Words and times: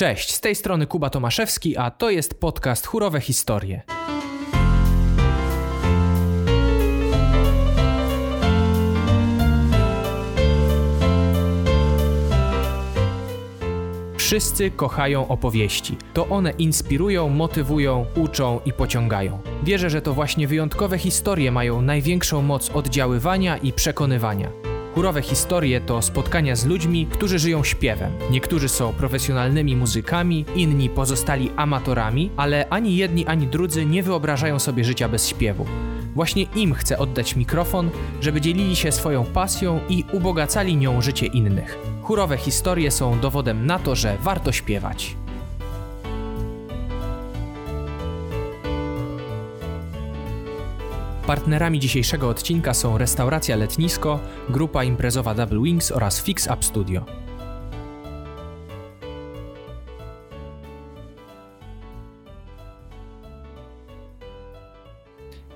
Cześć, 0.00 0.34
z 0.34 0.40
tej 0.40 0.54
strony 0.54 0.86
Kuba 0.86 1.10
Tomaszewski, 1.10 1.76
a 1.76 1.90
to 1.90 2.10
jest 2.10 2.40
podcast 2.40 2.86
Chórowe 2.86 3.20
Historie. 3.20 3.82
Wszyscy 14.16 14.70
kochają 14.70 15.28
opowieści. 15.28 15.96
To 16.14 16.28
one 16.28 16.50
inspirują, 16.50 17.28
motywują, 17.28 18.06
uczą 18.16 18.60
i 18.64 18.72
pociągają. 18.72 19.38
Wierzę, 19.62 19.90
że 19.90 20.02
to 20.02 20.14
właśnie 20.14 20.46
wyjątkowe 20.48 20.98
historie 20.98 21.52
mają 21.52 21.82
największą 21.82 22.42
moc 22.42 22.70
oddziaływania 22.70 23.56
i 23.56 23.72
przekonywania. 23.72 24.69
Chórowe 25.00 25.22
historie 25.22 25.80
to 25.80 26.02
spotkania 26.02 26.56
z 26.56 26.66
ludźmi, 26.66 27.06
którzy 27.06 27.38
żyją 27.38 27.64
śpiewem. 27.64 28.12
Niektórzy 28.30 28.68
są 28.68 28.92
profesjonalnymi 28.92 29.76
muzykami, 29.76 30.44
inni 30.56 30.90
pozostali 30.90 31.50
amatorami, 31.56 32.30
ale 32.36 32.68
ani 32.68 32.96
jedni, 32.96 33.26
ani 33.26 33.46
drudzy 33.46 33.86
nie 33.86 34.02
wyobrażają 34.02 34.58
sobie 34.58 34.84
życia 34.84 35.08
bez 35.08 35.28
śpiewu. 35.28 35.66
Właśnie 36.14 36.42
im 36.42 36.74
chcę 36.74 36.98
oddać 36.98 37.36
mikrofon, 37.36 37.90
żeby 38.20 38.40
dzielili 38.40 38.76
się 38.76 38.92
swoją 38.92 39.24
pasją 39.24 39.80
i 39.88 40.04
ubogacali 40.12 40.76
nią 40.76 41.00
życie 41.00 41.26
innych. 41.26 41.78
Chórowe 42.02 42.36
historie 42.36 42.90
są 42.90 43.20
dowodem 43.20 43.66
na 43.66 43.78
to, 43.78 43.94
że 43.94 44.16
warto 44.22 44.52
śpiewać. 44.52 45.16
Partnerami 51.30 51.78
dzisiejszego 51.78 52.28
odcinka 52.28 52.74
są 52.74 52.98
restauracja 52.98 53.56
Letnisko, 53.56 54.20
grupa 54.48 54.84
imprezowa 54.84 55.34
Double 55.34 55.62
Wings 55.62 55.92
oraz 55.92 56.22
Fix 56.22 56.46
Up 56.46 56.62
Studio. 56.62 57.04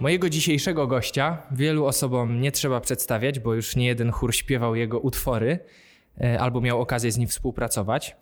Mojego 0.01 0.31
dzisiejszego 0.31 0.87
gościa 0.87 1.43
wielu 1.51 1.87
osobom 1.87 2.41
nie 2.41 2.53
trzeba 2.53 2.81
przedstawiać, 2.81 3.41
bo 3.41 3.55
już 3.55 3.77
nie 3.77 3.87
jeden 3.87 4.11
chór 4.11 4.35
śpiewał 4.35 4.75
jego 4.75 5.01
utwory 5.01 5.59
e, 6.21 6.41
albo 6.41 6.61
miał 6.61 6.81
okazję 6.81 7.13
z 7.13 7.19
nim 7.19 7.29
współpracować. 7.29 8.17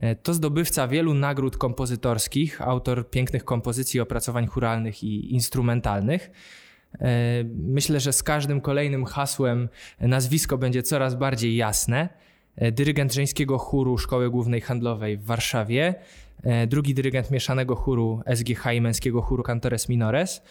E, 0.00 0.14
to 0.14 0.34
zdobywca 0.34 0.88
wielu 0.88 1.14
nagród 1.14 1.56
kompozytorskich, 1.56 2.62
autor 2.62 3.10
pięknych 3.10 3.44
kompozycji, 3.44 4.00
opracowań 4.00 4.46
churalnych 4.46 5.04
i 5.04 5.34
instrumentalnych. 5.34 6.30
E, 7.00 7.44
myślę, 7.54 8.00
że 8.00 8.12
z 8.12 8.22
każdym 8.22 8.60
kolejnym 8.60 9.04
hasłem 9.04 9.68
nazwisko 10.00 10.58
będzie 10.58 10.82
coraz 10.82 11.14
bardziej 11.14 11.56
jasne. 11.56 12.08
E, 12.56 12.72
dyrygent 12.72 13.12
żeńskiego 13.14 13.58
chóru 13.58 13.98
Szkoły 13.98 14.30
Głównej 14.30 14.60
Handlowej 14.60 15.16
w 15.16 15.24
Warszawie, 15.24 15.94
e, 16.42 16.66
drugi 16.66 16.94
dyrygent 16.94 17.30
mieszanego 17.30 17.74
chóru 17.74 18.22
SGH 18.34 18.74
i 18.74 18.80
męskiego 18.80 19.22
chóru 19.22 19.42
Cantores 19.42 19.88
Minores, 19.88 20.42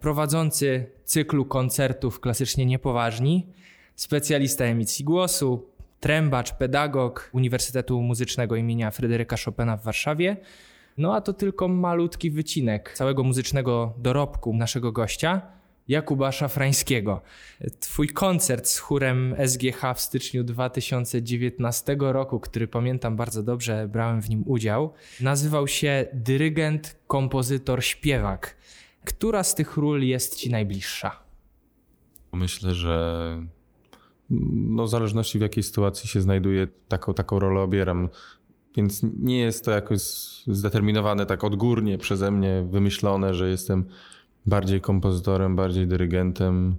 prowadzący 0.00 0.86
cyklu 1.04 1.44
koncertów 1.44 2.20
klasycznie 2.20 2.66
niepoważni, 2.66 3.46
specjalista 3.94 4.64
emisji 4.64 5.04
głosu, 5.04 5.66
trębacz, 6.00 6.52
pedagog 6.52 7.30
Uniwersytetu 7.32 8.02
Muzycznego 8.02 8.56
imienia 8.56 8.90
Fryderyka 8.90 9.36
Chopina 9.44 9.76
w 9.76 9.84
Warszawie. 9.84 10.36
No 10.98 11.14
a 11.14 11.20
to 11.20 11.32
tylko 11.32 11.68
malutki 11.68 12.30
wycinek 12.30 12.92
całego 12.94 13.24
muzycznego 13.24 13.94
dorobku 13.98 14.54
naszego 14.54 14.92
gościa. 14.92 15.42
Jakuba 15.92 16.32
Szafrańskiego. 16.32 17.20
Twój 17.80 18.08
koncert 18.08 18.68
z 18.68 18.78
chórem 18.78 19.34
SGH 19.46 19.80
w 19.96 20.00
styczniu 20.00 20.44
2019 20.44 21.96
roku, 22.00 22.40
który 22.40 22.68
pamiętam 22.68 23.16
bardzo 23.16 23.42
dobrze, 23.42 23.88
brałem 23.88 24.22
w 24.22 24.28
nim 24.30 24.42
udział, 24.46 24.92
nazywał 25.20 25.68
się 25.68 26.06
Dyrygent, 26.12 26.96
kompozytor, 27.06 27.84
śpiewak. 27.84 28.56
Która 29.04 29.42
z 29.42 29.54
tych 29.54 29.76
ról 29.76 30.02
jest 30.02 30.36
ci 30.36 30.50
najbliższa? 30.50 31.22
Myślę, 32.32 32.74
że 32.74 33.46
no, 34.50 34.84
w 34.84 34.88
zależności 34.88 35.38
w 35.38 35.42
jakiej 35.42 35.62
sytuacji 35.62 36.08
się 36.08 36.20
znajduję, 36.20 36.68
taką, 36.88 37.14
taką 37.14 37.38
rolę 37.38 37.60
obieram. 37.60 38.08
Więc 38.76 39.00
nie 39.18 39.40
jest 39.40 39.64
to 39.64 39.70
jakoś 39.70 40.00
zdeterminowane 40.46 41.26
tak 41.26 41.44
odgórnie 41.44 41.98
przeze 41.98 42.30
mnie, 42.30 42.66
wymyślone, 42.70 43.34
że 43.34 43.48
jestem 43.48 43.84
bardziej 44.46 44.80
kompozytorem, 44.80 45.56
bardziej 45.56 45.86
dyrygentem, 45.86 46.76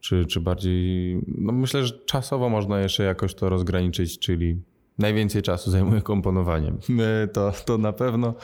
czy, 0.00 0.26
czy 0.26 0.40
bardziej. 0.40 1.16
No 1.26 1.52
myślę, 1.52 1.86
że 1.86 1.98
czasowo 1.98 2.48
można 2.48 2.80
jeszcze 2.80 3.04
jakoś 3.04 3.34
to 3.34 3.48
rozgraniczyć, 3.48 4.18
czyli 4.18 4.60
najwięcej 4.98 5.42
czasu 5.42 5.70
zajmuje 5.76 6.02
komponowaniem. 6.02 6.78
To, 7.32 7.52
to 7.64 7.78
na 7.78 7.92
pewno, 7.92 8.34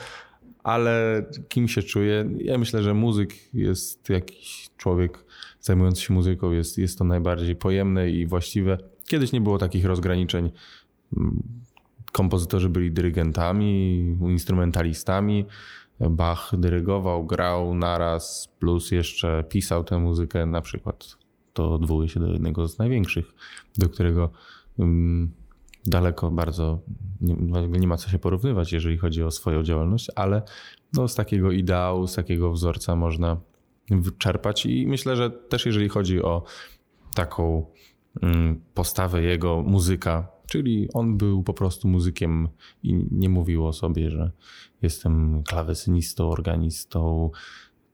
ale 0.63 1.25
kim 1.49 1.67
się 1.67 1.83
czuję? 1.83 2.29
Ja 2.37 2.57
myślę, 2.57 2.83
że 2.83 2.93
muzyk 2.93 3.53
jest 3.53 4.09
jakiś 4.09 4.69
człowiek 4.77 5.25
zajmujący 5.61 6.01
się 6.01 6.13
muzyką, 6.13 6.51
jest, 6.51 6.77
jest 6.77 6.97
to 6.97 7.03
najbardziej 7.03 7.55
pojemne 7.55 8.09
i 8.09 8.25
właściwe. 8.25 8.77
Kiedyś 9.07 9.31
nie 9.31 9.41
było 9.41 9.57
takich 9.57 9.85
rozgraniczeń. 9.85 10.51
Kompozytorzy 12.11 12.69
byli 12.69 12.91
dyrygentami, 12.91 13.99
instrumentalistami 14.21 15.45
Bach 15.99 16.51
dyrygował, 16.57 17.25
grał 17.25 17.75
naraz, 17.75 18.49
plus 18.59 18.91
jeszcze 18.91 19.43
pisał 19.49 19.83
tę 19.83 19.97
muzykę, 19.97 20.45
na 20.45 20.61
przykład 20.61 21.17
to 21.53 21.73
odwołuje 21.73 22.09
się 22.09 22.19
do 22.19 22.27
jednego 22.27 22.67
z 22.67 22.79
największych, 22.79 23.33
do 23.77 23.89
którego 23.89 24.29
um, 24.77 25.31
daleko 25.85 26.31
bardzo 26.31 26.79
nie, 27.21 27.67
nie, 27.79 27.87
ma 27.87 27.97
co 27.97 28.09
się 28.09 28.19
porównywać, 28.19 28.73
jeżeli 28.73 28.97
chodzi 28.97 29.23
o 29.23 29.31
swoją 29.31 29.63
działalność, 29.63 30.11
ale 30.15 30.41
no, 30.93 31.07
z 31.07 31.15
takiego 31.15 31.51
ideału, 31.51 32.07
z 32.07 32.15
takiego 32.15 32.51
wzorca 32.51 32.95
można 32.95 33.37
czerpać 34.17 34.65
i 34.65 34.87
myślę, 34.87 35.15
że 35.15 35.29
też 35.31 35.65
jeżeli 35.65 35.89
chodzi 35.89 36.21
o 36.21 36.43
taką 37.15 37.65
um, 38.21 38.61
postawę 38.73 39.23
jego 39.23 39.61
muzyka, 39.61 40.34
czyli 40.55 40.89
on 40.93 41.17
był 41.17 41.43
po 41.43 41.53
prostu 41.53 41.87
muzykiem 41.87 42.49
i 42.83 43.05
nie 43.11 43.29
mówił 43.29 43.67
o 43.67 43.73
sobie, 43.73 44.11
że 44.11 44.31
jestem 44.81 45.43
klawesynistą, 45.43 46.29
organistą, 46.29 47.31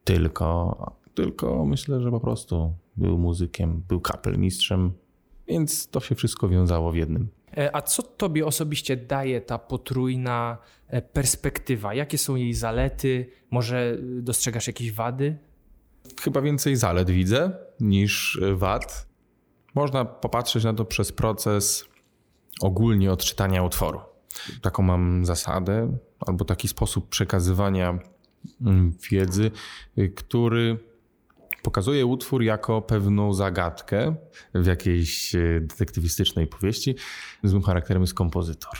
tylko, 0.03 0.95
tylko 1.13 1.65
myślę, 1.65 2.01
że 2.01 2.11
po 2.11 2.19
prostu 2.19 2.73
był 2.97 3.17
muzykiem, 3.17 3.83
był 3.87 4.01
kapelmistrzem, 4.01 4.91
więc 5.47 5.87
to 5.87 5.99
się 5.99 6.15
wszystko 6.15 6.49
wiązało 6.49 6.91
w 6.91 6.95
jednym. 6.95 7.29
E, 7.57 7.75
a 7.75 7.81
co 7.81 8.03
tobie 8.03 8.45
osobiście 8.45 8.97
daje 8.97 9.41
ta 9.41 9.57
potrójna 9.57 10.57
e, 10.87 11.01
perspektywa? 11.01 11.93
Jakie 11.93 12.17
są 12.17 12.35
jej 12.35 12.53
zalety? 12.53 13.29
Może 13.51 13.97
dostrzegasz 14.01 14.67
jakieś 14.67 14.91
wady? 14.91 15.37
Chyba 16.21 16.41
więcej 16.41 16.75
zalet 16.75 17.09
widzę 17.09 17.51
niż 17.79 18.41
wad. 18.55 19.07
Można 19.75 20.05
popatrzeć 20.05 20.63
na 20.63 20.73
to 20.73 20.85
przez 20.85 21.11
proces 21.11 21.90
ogólnie 22.59 23.11
odczytania 23.11 23.63
utworu. 23.63 23.99
Taką 24.61 24.83
mam 24.83 25.25
zasadę, 25.25 25.97
albo 26.19 26.45
taki 26.45 26.67
sposób 26.67 27.09
przekazywania 27.09 27.99
mm, 28.61 28.93
wiedzy, 29.11 29.51
y, 29.97 30.09
który 30.09 30.77
pokazuje 31.63 32.05
utwór 32.05 32.43
jako 32.43 32.81
pewną 32.81 33.33
zagadkę 33.33 34.15
w 34.53 34.65
jakiejś 34.65 35.35
y, 35.35 35.65
detektywistycznej 35.69 36.47
powieści. 36.47 36.95
Złym 37.43 37.61
charakterem 37.61 38.03
jest 38.03 38.13
kompozytor. 38.13 38.77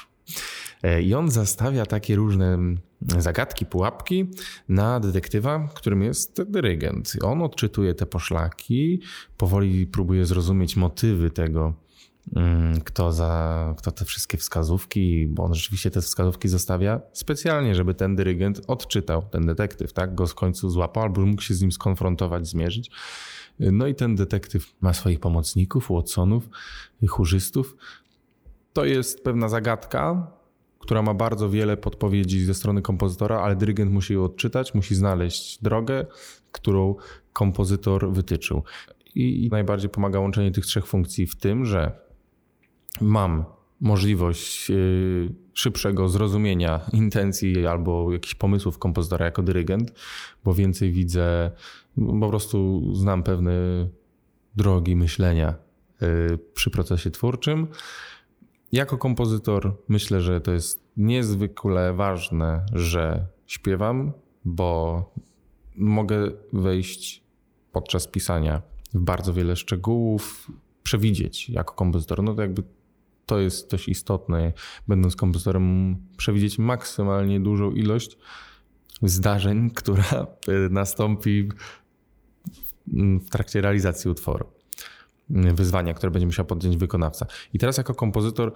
E, 0.83 1.01
I 1.01 1.13
on 1.13 1.31
zastawia 1.31 1.85
takie 1.85 2.15
różne 2.15 2.53
mm, 2.53 2.77
zagadki, 3.17 3.65
pułapki 3.65 4.25
na 4.69 4.99
detektywa, 4.99 5.67
którym 5.73 6.03
jest 6.03 6.43
dyrygent. 6.43 7.13
On 7.23 7.41
odczytuje 7.41 7.93
te 7.93 8.05
poszlaki, 8.05 9.01
powoli 9.37 9.87
próbuje 9.87 10.25
zrozumieć 10.25 10.75
motywy 10.75 11.31
tego, 11.31 11.73
kto, 12.85 13.13
za, 13.13 13.73
kto 13.77 13.91
te 13.91 14.05
wszystkie 14.05 14.37
wskazówki, 14.37 15.27
bo 15.27 15.43
on 15.43 15.53
rzeczywiście 15.55 15.91
te 15.91 16.01
wskazówki 16.01 16.47
zostawia 16.47 17.01
specjalnie, 17.13 17.75
żeby 17.75 17.93
ten 17.93 18.15
dyrygent 18.15 18.61
odczytał, 18.67 19.21
ten 19.31 19.45
detektyw, 19.45 19.93
tak, 19.93 20.15
go 20.15 20.27
w 20.27 20.35
końcu 20.35 20.69
złapał 20.69 21.03
albo 21.03 21.21
mógł 21.21 21.41
się 21.41 21.53
z 21.53 21.61
nim 21.61 21.71
skonfrontować, 21.71 22.47
zmierzyć. 22.47 22.91
No 23.59 23.87
i 23.87 23.95
ten 23.95 24.15
detektyw 24.15 24.73
ma 24.81 24.93
swoich 24.93 25.19
pomocników, 25.19 25.89
Watsonów, 25.89 26.49
chórzystów. 27.07 27.75
To 28.73 28.85
jest 28.85 29.23
pewna 29.23 29.49
zagadka, 29.49 30.31
która 30.79 31.01
ma 31.01 31.13
bardzo 31.13 31.49
wiele 31.49 31.77
podpowiedzi 31.77 32.45
ze 32.45 32.53
strony 32.53 32.81
kompozytora, 32.81 33.41
ale 33.41 33.55
dyrygent 33.55 33.91
musi 33.91 34.13
ją 34.13 34.23
odczytać, 34.23 34.73
musi 34.73 34.95
znaleźć 34.95 35.63
drogę, 35.63 36.05
którą 36.51 36.95
kompozytor 37.33 38.13
wytyczył. 38.13 38.63
I 39.15 39.49
najbardziej 39.51 39.89
pomaga 39.89 40.19
łączenie 40.19 40.51
tych 40.51 40.65
trzech 40.65 40.85
funkcji 40.85 41.27
w 41.27 41.35
tym, 41.35 41.65
że 41.65 42.00
mam 43.01 43.45
możliwość 43.81 44.71
y, 44.71 45.33
szybszego 45.53 46.09
zrozumienia 46.09 46.81
intencji 46.93 47.67
albo 47.67 48.13
jakichś 48.13 48.35
pomysłów 48.35 48.77
kompozytora 48.77 49.25
jako 49.25 49.43
dyrygent, 49.43 49.93
bo 50.43 50.53
więcej 50.53 50.91
widzę, 50.91 51.51
po 52.19 52.29
prostu 52.29 52.81
znam 52.95 53.23
pewne 53.23 53.51
drogi 54.55 54.95
myślenia 54.95 55.55
y, 56.01 56.39
przy 56.53 56.69
procesie 56.69 57.11
twórczym. 57.11 57.67
jako 58.71 58.97
kompozytor 58.97 59.77
myślę, 59.87 60.21
że 60.21 60.41
to 60.41 60.51
jest 60.51 60.83
niezwykle 60.97 61.93
ważne, 61.93 62.65
że 62.73 63.27
śpiewam, 63.47 64.11
bo 64.45 65.03
mogę 65.75 66.31
wejść 66.53 67.23
podczas 67.71 68.07
pisania 68.07 68.61
w 68.93 68.99
bardzo 68.99 69.33
wiele 69.33 69.55
szczegółów, 69.55 70.51
przewidzieć 70.83 71.49
jako 71.49 71.73
kompozytor. 71.73 72.23
No 72.23 72.33
to 72.33 72.41
jakby 72.41 72.63
to 73.31 73.39
jest 73.39 73.71
dość 73.71 73.89
istotne, 73.89 74.53
będąc 74.87 75.15
kompozytorem, 75.15 75.97
przewidzieć 76.17 76.59
maksymalnie 76.59 77.39
dużą 77.39 77.71
ilość 77.71 78.17
zdarzeń, 79.01 79.69
która 79.79 80.27
nastąpi 80.69 81.49
w 83.25 83.29
trakcie 83.29 83.61
realizacji 83.61 84.11
utworu. 84.11 84.47
Wyzwania, 85.29 85.93
które 85.93 86.11
będzie 86.11 86.25
musiał 86.25 86.45
podjąć 86.45 86.77
wykonawca. 86.77 87.25
I 87.53 87.59
teraz, 87.59 87.77
jako 87.77 87.93
kompozytor 87.95 88.53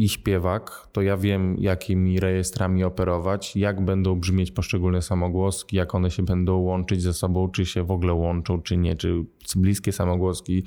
i 0.00 0.08
śpiewak, 0.08 0.88
to 0.92 1.02
ja 1.02 1.16
wiem, 1.16 1.56
jakimi 1.58 2.20
rejestrami 2.20 2.84
operować, 2.84 3.56
jak 3.56 3.84
będą 3.84 4.20
brzmieć 4.20 4.50
poszczególne 4.50 5.02
samogłoski, 5.02 5.76
jak 5.76 5.94
one 5.94 6.10
się 6.10 6.22
będą 6.22 6.56
łączyć 6.56 7.02
ze 7.02 7.14
sobą, 7.14 7.48
czy 7.48 7.66
się 7.66 7.84
w 7.84 7.90
ogóle 7.90 8.12
łączą, 8.12 8.62
czy 8.62 8.76
nie, 8.76 8.96
czy 8.96 9.24
bliskie 9.56 9.92
samogłoski 9.92 10.64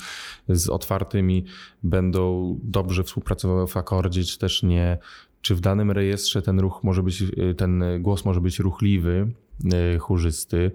z 0.49 0.69
otwartymi 0.69 1.45
będą 1.83 2.55
dobrze 2.63 3.03
współpracowały 3.03 3.67
w 3.67 3.77
akordzie, 3.77 4.23
czy 4.23 4.39
też 4.39 4.63
nie, 4.63 4.97
czy 5.41 5.55
w 5.55 5.59
danym 5.59 5.91
rejestrze 5.91 6.41
ten 6.41 6.59
ruch 6.59 6.83
może 6.83 7.03
być, 7.03 7.23
ten 7.57 7.83
głos 7.99 8.25
może 8.25 8.41
być 8.41 8.59
ruchliwy, 8.59 9.31
y, 9.95 9.99
chórzysty, 9.99 10.71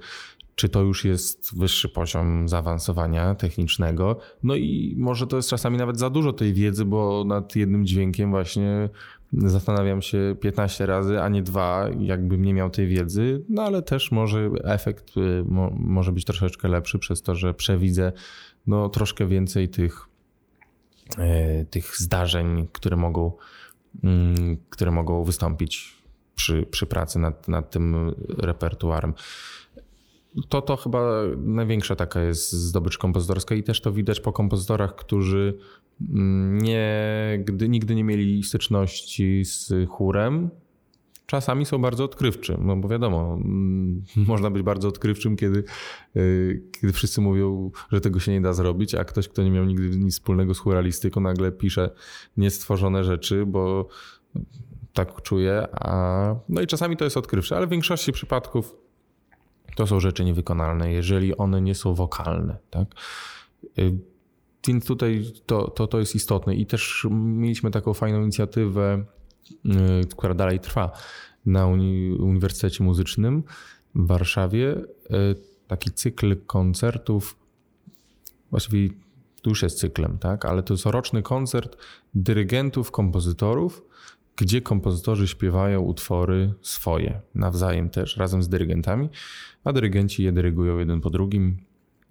czy 0.59 0.69
to 0.69 0.83
już 0.83 1.05
jest 1.05 1.59
wyższy 1.59 1.89
poziom 1.89 2.49
zaawansowania 2.49 3.35
technicznego. 3.35 4.19
No 4.43 4.55
i 4.55 4.95
może 4.99 5.27
to 5.27 5.37
jest 5.37 5.49
czasami 5.49 5.79
nawet 5.79 5.99
za 5.99 6.11
dużo 6.11 6.33
tej 6.33 6.55
wiedzy, 6.55 6.85
bo 6.85 7.25
nad 7.27 7.57
jednym 7.57 7.87
dźwiękiem 7.87 8.31
właśnie 8.31 8.89
zastanawiam 9.33 10.03
się 10.03 10.37
15 10.41 10.87
razy, 10.87 11.23
a 11.23 11.29
nie 11.29 11.43
dwa, 11.43 11.89
jakbym 12.01 12.45
nie 12.45 12.55
miał 12.55 12.71
tej 12.71 12.87
wiedzy, 12.87 13.45
no 13.49 13.63
ale 13.63 13.83
też 13.83 14.13
może 14.13 14.51
efekt 14.65 15.17
y, 15.17 15.45
mo, 15.49 15.71
może 15.71 16.13
być 16.13 16.25
troszeczkę 16.25 16.69
lepszy 16.69 16.99
przez 16.99 17.23
to, 17.23 17.35
że 17.35 17.55
przewidzę 17.55 18.13
no, 18.67 18.89
troszkę 18.89 19.27
więcej 19.27 19.69
tych, 19.69 20.07
e, 21.19 21.65
tych 21.65 21.97
zdarzeń, 21.97 22.69
które 22.73 22.97
mogą, 22.97 23.33
mm, 24.05 24.57
które 24.71 24.91
mogą 24.91 25.25
wystąpić 25.25 25.97
przy, 26.35 26.67
przy 26.71 26.87
pracy 26.87 27.19
nad, 27.19 27.49
nad 27.49 27.71
tym 27.71 28.15
repertuarem 28.39 29.15
to, 30.49 30.63
to 30.63 30.77
chyba 30.77 31.23
największa 31.37 31.97
taka 31.97 32.23
jest 32.23 32.53
zdobycz 32.53 32.99
kompozytorska 32.99 33.55
i 33.55 33.63
też 33.63 33.81
to 33.81 33.93
widać 33.93 34.21
po 34.21 34.33
kompozytorach, 34.33 34.97
którzy 34.97 35.59
mm, 36.01 36.59
nie, 36.59 37.43
gdy, 37.45 37.69
nigdy 37.69 37.95
nie 37.95 38.05
mieli 38.05 38.43
styczności 38.43 39.45
z 39.45 39.73
chórem. 39.89 40.51
Czasami 41.27 41.67
są 41.67 41.79
bardzo 41.79 42.05
odkrywczy, 42.05 42.59
no 42.61 42.77
bo 42.77 42.89
wiadomo, 42.89 43.35
mm, 43.35 44.03
można 44.27 44.51
być 44.51 44.63
bardzo 44.63 44.89
odkrywczym, 44.89 45.37
kiedy, 45.37 45.65
y, 46.17 46.63
kiedy 46.81 46.93
wszyscy 46.93 47.21
mówią, 47.21 47.71
że 47.93 48.01
tego 48.01 48.21
się 48.21 48.33
nie 48.33 48.41
da 48.41 48.53
zrobić, 48.53 48.95
a 48.95 49.05
ktoś, 49.05 49.29
kto 49.29 49.43
nie 49.43 49.51
miał 49.51 49.65
nigdy 49.65 49.99
nic 49.99 50.15
wspólnego 50.15 50.55
z 50.55 50.59
chóralistyką, 50.59 51.21
nagle 51.21 51.53
pisze 51.53 51.91
niestworzone 52.37 53.05
rzeczy, 53.05 53.47
bo 53.47 53.89
tak 54.93 55.23
czuje. 55.23 55.69
A... 55.73 56.35
No 56.49 56.61
i 56.61 56.67
czasami 56.67 56.97
to 56.97 57.05
jest 57.05 57.17
odkrywcze, 57.17 57.57
ale 57.57 57.67
w 57.67 57.71
większości 57.71 58.13
przypadków 58.13 58.88
to 59.79 59.87
są 59.87 60.01
rzeczy 60.01 60.25
niewykonalne, 60.25 60.93
jeżeli 60.93 61.37
one 61.37 61.61
nie 61.61 61.75
są 61.75 61.95
wokalne. 61.95 62.57
Tak? 62.71 62.89
Y, 63.79 63.99
więc 64.67 64.87
tutaj 64.87 65.25
to, 65.47 65.71
to, 65.71 65.87
to 65.87 65.99
jest 65.99 66.15
istotne. 66.15 66.55
I 66.55 66.67
też 66.67 67.07
mieliśmy 67.11 67.71
taką 67.71 67.95
fajną 67.95 68.23
inicjatywę, 68.23 69.05
y, 69.51 69.71
która 70.17 70.35
dalej 70.35 70.61
trwa 70.61 70.91
na 71.47 71.67
Uni 71.67 72.13
Uniwersytecie 72.13 72.85
Muzycznym 72.85 73.43
w 73.95 74.07
Warszawie. 74.07 74.75
Y, 74.77 74.85
taki 75.69 75.91
cykl 75.91 76.37
koncertów, 76.47 77.37
właściwie 78.51 78.89
tu 79.43 79.51
już 79.51 79.63
jest 79.63 79.79
cyklem, 79.79 80.19
tak? 80.19 80.45
ale 80.45 80.63
to 80.63 80.75
jest 80.75 80.87
roczny 80.87 81.23
koncert 81.23 81.77
dyrygentów, 82.15 82.91
kompozytorów 82.91 83.83
gdzie 84.39 84.61
kompozytorzy 84.61 85.29
śpiewają 85.29 85.81
utwory 85.81 86.55
swoje, 86.63 87.21
nawzajem 87.35 87.91
też, 87.91 88.17
razem 88.17 88.43
z 88.43 88.49
dyrygentami, 88.49 89.09
a 89.65 89.73
dyrygenci 89.73 90.23
je 90.23 90.33
dyrygują 90.33 90.79
jeden 90.79 91.01
po 91.01 91.11
drugim. 91.11 91.57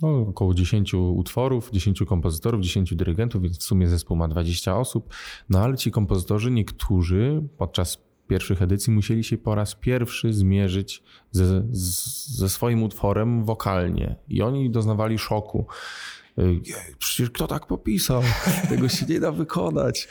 No, 0.02 0.20
około 0.20 0.54
10 0.54 0.94
utworów, 0.94 1.72
10 1.72 2.04
kompozytorów, 2.08 2.62
10 2.62 2.96
dyrygentów, 2.96 3.42
więc 3.42 3.60
w 3.60 3.64
sumie 3.64 3.88
zespół 3.88 4.18
ma 4.18 4.28
20 4.28 4.78
osób. 4.78 5.14
No 5.50 5.60
ale 5.60 5.78
ci 5.78 5.92
kompozytorzy, 5.92 6.52
niektórzy 6.52 7.44
podczas 7.58 8.08
pierwszych 8.28 8.62
edycji 8.62 8.94
musieli 8.94 9.24
się 9.24 9.38
po 9.38 9.56
raz 9.56 9.76
pierwszy 9.76 10.34
zmierzyć 10.34 11.04
ze, 11.32 11.64
ze 11.72 12.50
swoim 12.50 12.84
utworem 12.84 13.44
wokalnie 13.44 14.16
i 14.28 14.42
oni 14.42 14.70
doznawali 14.70 15.18
szoku 15.18 15.66
Przecież 17.00 17.30
kto 17.30 17.48
tak 17.48 17.68
popisał? 17.68 18.22
Tego 18.70 18.90
się 18.90 19.06
nie 19.06 19.20
da 19.20 19.32
wykonać. 19.32 20.08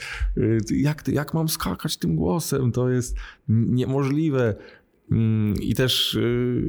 Jak, 0.71 1.07
jak 1.07 1.33
mam 1.33 1.49
skakać 1.49 1.97
tym 1.97 2.15
głosem? 2.15 2.71
To 2.71 2.89
jest 2.89 3.15
niemożliwe. 3.47 4.55
Mm, 5.11 5.55
I 5.61 5.73
też 5.73 6.13
y, 6.13 6.61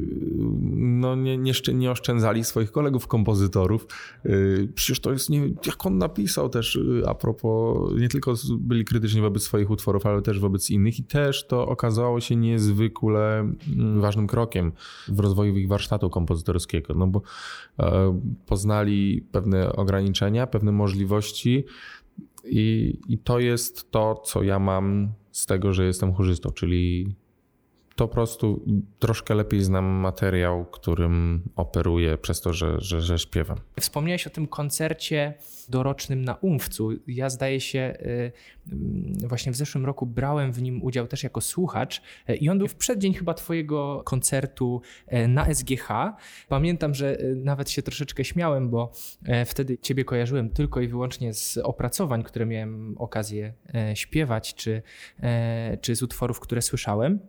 no, 0.71 1.15
nie, 1.15 1.37
nie, 1.73 1.91
oszczędzali 1.91 2.43
swoich 2.43 2.71
kolegów 2.71 3.07
kompozytorów. 3.07 3.87
Y, 4.25 4.69
przecież 4.75 4.99
to 4.99 5.11
jest, 5.11 5.29
nie, 5.29 5.47
jak 5.65 5.85
on 5.85 5.97
napisał 5.97 6.49
też 6.49 6.75
y, 6.75 7.03
a 7.07 7.15
propos, 7.15 7.91
nie 7.99 8.09
tylko 8.09 8.33
byli 8.59 8.85
krytyczni 8.85 9.21
wobec 9.21 9.43
swoich 9.43 9.69
utworów, 9.69 10.05
ale 10.05 10.21
też 10.21 10.39
wobec 10.39 10.69
innych 10.69 10.99
i 10.99 11.03
też 11.03 11.47
to 11.47 11.67
okazało 11.67 12.19
się 12.21 12.35
niezwykle 12.35 13.39
mm, 13.39 14.01
ważnym 14.01 14.27
krokiem 14.27 14.71
w 15.07 15.19
rozwoju 15.19 15.57
ich 15.57 15.67
warsztatu 15.67 16.09
kompozytorskiego, 16.09 16.93
no 16.93 17.07
bo 17.07 17.21
e, 17.79 18.19
poznali 18.45 19.21
pewne 19.31 19.73
ograniczenia, 19.73 20.47
pewne 20.47 20.71
możliwości 20.71 21.65
i, 22.45 22.97
i 23.07 23.17
to 23.17 23.39
jest 23.39 23.91
to, 23.91 24.15
co 24.25 24.43
ja 24.43 24.59
mam 24.59 25.11
z 25.31 25.45
tego, 25.45 25.73
że 25.73 25.85
jestem 25.85 26.13
chórzystą, 26.13 26.51
czyli 26.51 27.15
to 27.99 28.07
po 28.07 28.13
prostu 28.13 28.65
troszkę 28.99 29.35
lepiej 29.35 29.63
znam 29.63 29.85
materiał, 29.85 30.65
którym 30.65 31.43
operuję 31.55 32.17
przez 32.17 32.41
to, 32.41 32.53
że, 32.53 32.75
że, 32.81 33.01
że 33.01 33.19
śpiewam. 33.19 33.57
Wspomniałeś 33.79 34.27
o 34.27 34.29
tym 34.29 34.47
koncercie 34.47 35.33
dorocznym 35.69 36.25
na 36.25 36.35
Umfcu. 36.35 36.89
Ja 37.07 37.29
zdaje 37.29 37.61
się, 37.61 37.93
y, 39.23 39.27
właśnie 39.27 39.51
w 39.51 39.55
zeszłym 39.55 39.85
roku 39.85 40.05
brałem 40.05 40.51
w 40.51 40.61
nim 40.61 40.83
udział 40.83 41.07
też 41.07 41.23
jako 41.23 41.41
słuchacz 41.41 42.01
y, 42.29 42.35
i 42.35 42.49
on 42.49 42.57
był 42.57 42.67
w 42.67 42.75
przeddzień 42.75 43.13
chyba 43.13 43.33
twojego 43.33 44.01
koncertu 44.05 44.81
y, 45.13 45.27
na 45.27 45.53
SGH. 45.53 45.87
Pamiętam, 46.49 46.93
że 46.93 47.17
nawet 47.35 47.69
się 47.69 47.81
troszeczkę 47.81 48.23
śmiałem, 48.23 48.69
bo 48.69 48.91
wtedy 49.45 49.77
ciebie 49.77 50.05
kojarzyłem 50.05 50.49
tylko 50.49 50.81
i 50.81 50.87
wyłącznie 50.87 51.33
z 51.33 51.57
opracowań, 51.57 52.23
które 52.23 52.45
miałem 52.45 52.97
okazję 52.97 53.53
śpiewać, 53.93 54.55
czy, 54.55 54.81
czy 55.81 55.95
z 55.95 56.03
utworów, 56.03 56.39
które 56.39 56.61
słyszałem. 56.61 57.19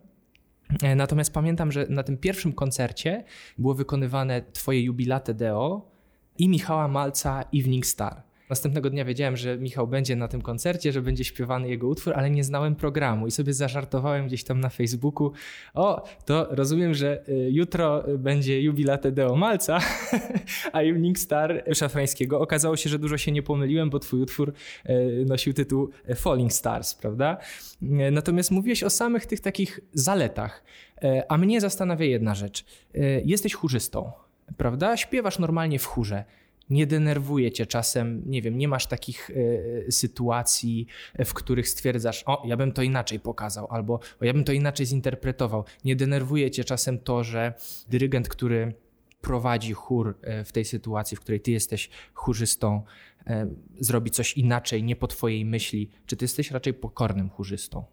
E, 0.83 0.95
natomiast 0.95 1.33
pamiętam, 1.33 1.71
że 1.71 1.85
na 1.89 2.03
tym 2.03 2.17
pierwszym 2.17 2.53
koncercie 2.53 3.23
było 3.57 3.73
wykonywane 3.73 4.41
Twoje 4.41 4.81
jubilate 4.81 5.33
Deo 5.33 5.91
i 6.37 6.49
Michała 6.49 6.87
Malca 6.87 7.43
Evening 7.55 7.85
Star. 7.85 8.23
Następnego 8.51 8.89
dnia 8.89 9.05
wiedziałem, 9.05 9.37
że 9.37 9.57
Michał 9.57 9.87
będzie 9.87 10.15
na 10.15 10.27
tym 10.27 10.41
koncercie, 10.41 10.91
że 10.91 11.01
będzie 11.01 11.23
śpiewany 11.23 11.69
jego 11.69 11.87
utwór, 11.87 12.13
ale 12.15 12.29
nie 12.29 12.43
znałem 12.43 12.75
programu 12.75 13.27
i 13.27 13.31
sobie 13.31 13.53
zażartowałem 13.53 14.27
gdzieś 14.27 14.43
tam 14.43 14.59
na 14.59 14.69
Facebooku. 14.69 15.31
O, 15.73 16.03
to 16.25 16.47
rozumiem, 16.49 16.93
że 16.93 17.29
y, 17.29 17.51
jutro 17.51 18.03
będzie 18.17 18.61
jubilate 18.61 19.11
Deo 19.11 19.35
Malca, 19.35 19.79
a 20.73 20.81
Evening 20.81 21.19
Star 21.19 21.63
Szafrańskiego. 21.73 22.39
Okazało 22.39 22.77
się, 22.77 22.89
że 22.89 22.99
dużo 22.99 23.17
się 23.17 23.31
nie 23.31 23.43
pomyliłem, 23.43 23.89
bo 23.89 23.99
twój 23.99 24.21
utwór 24.21 24.53
y, 24.89 25.25
nosił 25.27 25.53
tytuł 25.53 25.89
Falling 26.15 26.53
Stars, 26.53 26.95
prawda? 26.95 27.37
Y, 27.83 28.11
natomiast 28.11 28.51
mówiłeś 28.51 28.83
o 28.83 28.89
samych 28.89 29.25
tych 29.25 29.39
takich 29.39 29.79
zaletach, 29.93 30.63
a 31.29 31.37
mnie 31.37 31.61
zastanawia 31.61 32.05
jedna 32.05 32.35
rzecz. 32.35 32.65
Jesteś 33.25 33.53
chórzystą, 33.53 34.11
prawda? 34.57 34.97
Śpiewasz 34.97 35.39
normalnie 35.39 35.79
w 35.79 35.85
chórze 35.85 36.23
nie 36.71 36.87
denerwuje 36.87 37.51
cię 37.51 37.65
czasem, 37.65 38.23
nie 38.25 38.41
wiem, 38.41 38.57
nie 38.57 38.67
masz 38.67 38.87
takich 38.87 39.29
y, 39.29 39.85
sytuacji, 39.89 40.87
w 41.25 41.33
których 41.33 41.69
stwierdzasz, 41.69 42.23
o, 42.25 42.43
ja 42.45 42.57
bym 42.57 42.71
to 42.71 42.81
inaczej 42.81 43.19
pokazał, 43.19 43.67
albo 43.69 43.93
o, 43.93 44.25
ja 44.25 44.33
bym 44.33 44.43
to 44.43 44.51
inaczej 44.51 44.85
zinterpretował. 44.85 45.63
Nie 45.85 45.95
denerwuje 45.95 46.51
cię 46.51 46.63
czasem 46.63 46.99
to, 46.99 47.23
że 47.23 47.53
dyrygent, 47.89 48.29
który 48.29 48.73
prowadzi 49.21 49.73
chór 49.73 50.17
e, 50.21 50.43
w 50.43 50.51
tej 50.51 50.65
sytuacji, 50.65 51.17
w 51.17 51.19
której 51.19 51.41
ty 51.41 51.51
jesteś 51.51 51.89
chórzystą, 52.13 52.83
zrobi 53.79 54.11
coś 54.11 54.37
inaczej, 54.37 54.83
nie 54.83 54.95
po 54.95 55.07
twojej 55.07 55.45
myśli. 55.45 55.89
Czy 56.05 56.17
ty 56.17 56.25
jesteś 56.25 56.51
raczej 56.51 56.73
pokornym 56.73 57.29
chórzystą? 57.29 57.85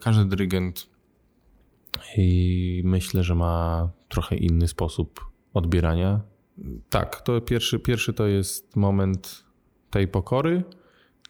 Każdy 0.00 0.24
dyrygent 0.24 0.86
i 2.16 2.82
myślę, 2.84 3.22
że 3.22 3.34
ma 3.34 3.90
trochę 4.08 4.36
inny 4.36 4.68
sposób 4.68 5.30
odbierania 5.54 6.20
tak, 6.90 7.20
to 7.20 7.40
pierwszy, 7.40 7.78
pierwszy 7.78 8.12
to 8.12 8.26
jest 8.26 8.76
moment 8.76 9.44
tej 9.90 10.08
pokory, 10.08 10.62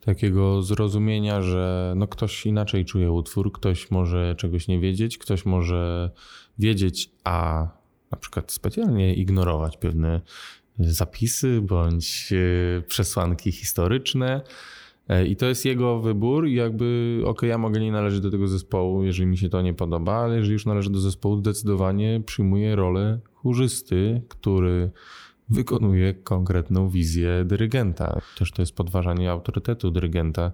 takiego 0.04 0.62
zrozumienia, 0.62 1.42
że 1.42 1.94
no 1.96 2.06
ktoś 2.06 2.46
inaczej 2.46 2.84
czuje 2.84 3.12
utwór, 3.12 3.52
ktoś 3.52 3.90
może 3.90 4.34
czegoś 4.38 4.68
nie 4.68 4.80
wiedzieć, 4.80 5.18
ktoś 5.18 5.46
może 5.46 6.10
wiedzieć, 6.58 7.10
a 7.24 7.68
na 8.10 8.18
przykład 8.18 8.52
specjalnie 8.52 9.14
ignorować 9.14 9.76
pewne 9.76 10.20
zapisy 10.78 11.60
bądź 11.62 12.32
e, 12.32 12.82
przesłanki 12.82 13.52
historyczne. 13.52 14.40
E, 15.08 15.26
I 15.26 15.36
to 15.36 15.46
jest 15.46 15.64
jego 15.64 16.00
wybór, 16.00 16.48
i 16.48 16.54
jakby, 16.54 17.20
ok, 17.24 17.42
ja 17.42 17.58
mogę 17.58 17.80
nie 17.80 17.92
należeć 17.92 18.20
do 18.20 18.30
tego 18.30 18.48
zespołu, 18.48 19.04
jeżeli 19.04 19.28
mi 19.28 19.38
się 19.38 19.48
to 19.48 19.62
nie 19.62 19.74
podoba, 19.74 20.14
ale 20.14 20.36
jeżeli 20.36 20.52
już 20.52 20.66
należy 20.66 20.90
do 20.90 21.00
zespołu, 21.00 21.38
zdecydowanie 21.38 22.22
przyjmuję 22.26 22.76
rolę 22.76 23.20
chórzysty, 23.34 24.22
który 24.28 24.90
wykonuje 25.48 26.14
konkretną 26.14 26.88
wizję 26.88 27.44
dyrygenta. 27.44 28.20
Też 28.38 28.52
to 28.52 28.62
jest 28.62 28.76
podważanie 28.76 29.30
autorytetu 29.30 29.90
dyrygenta, 29.90 30.52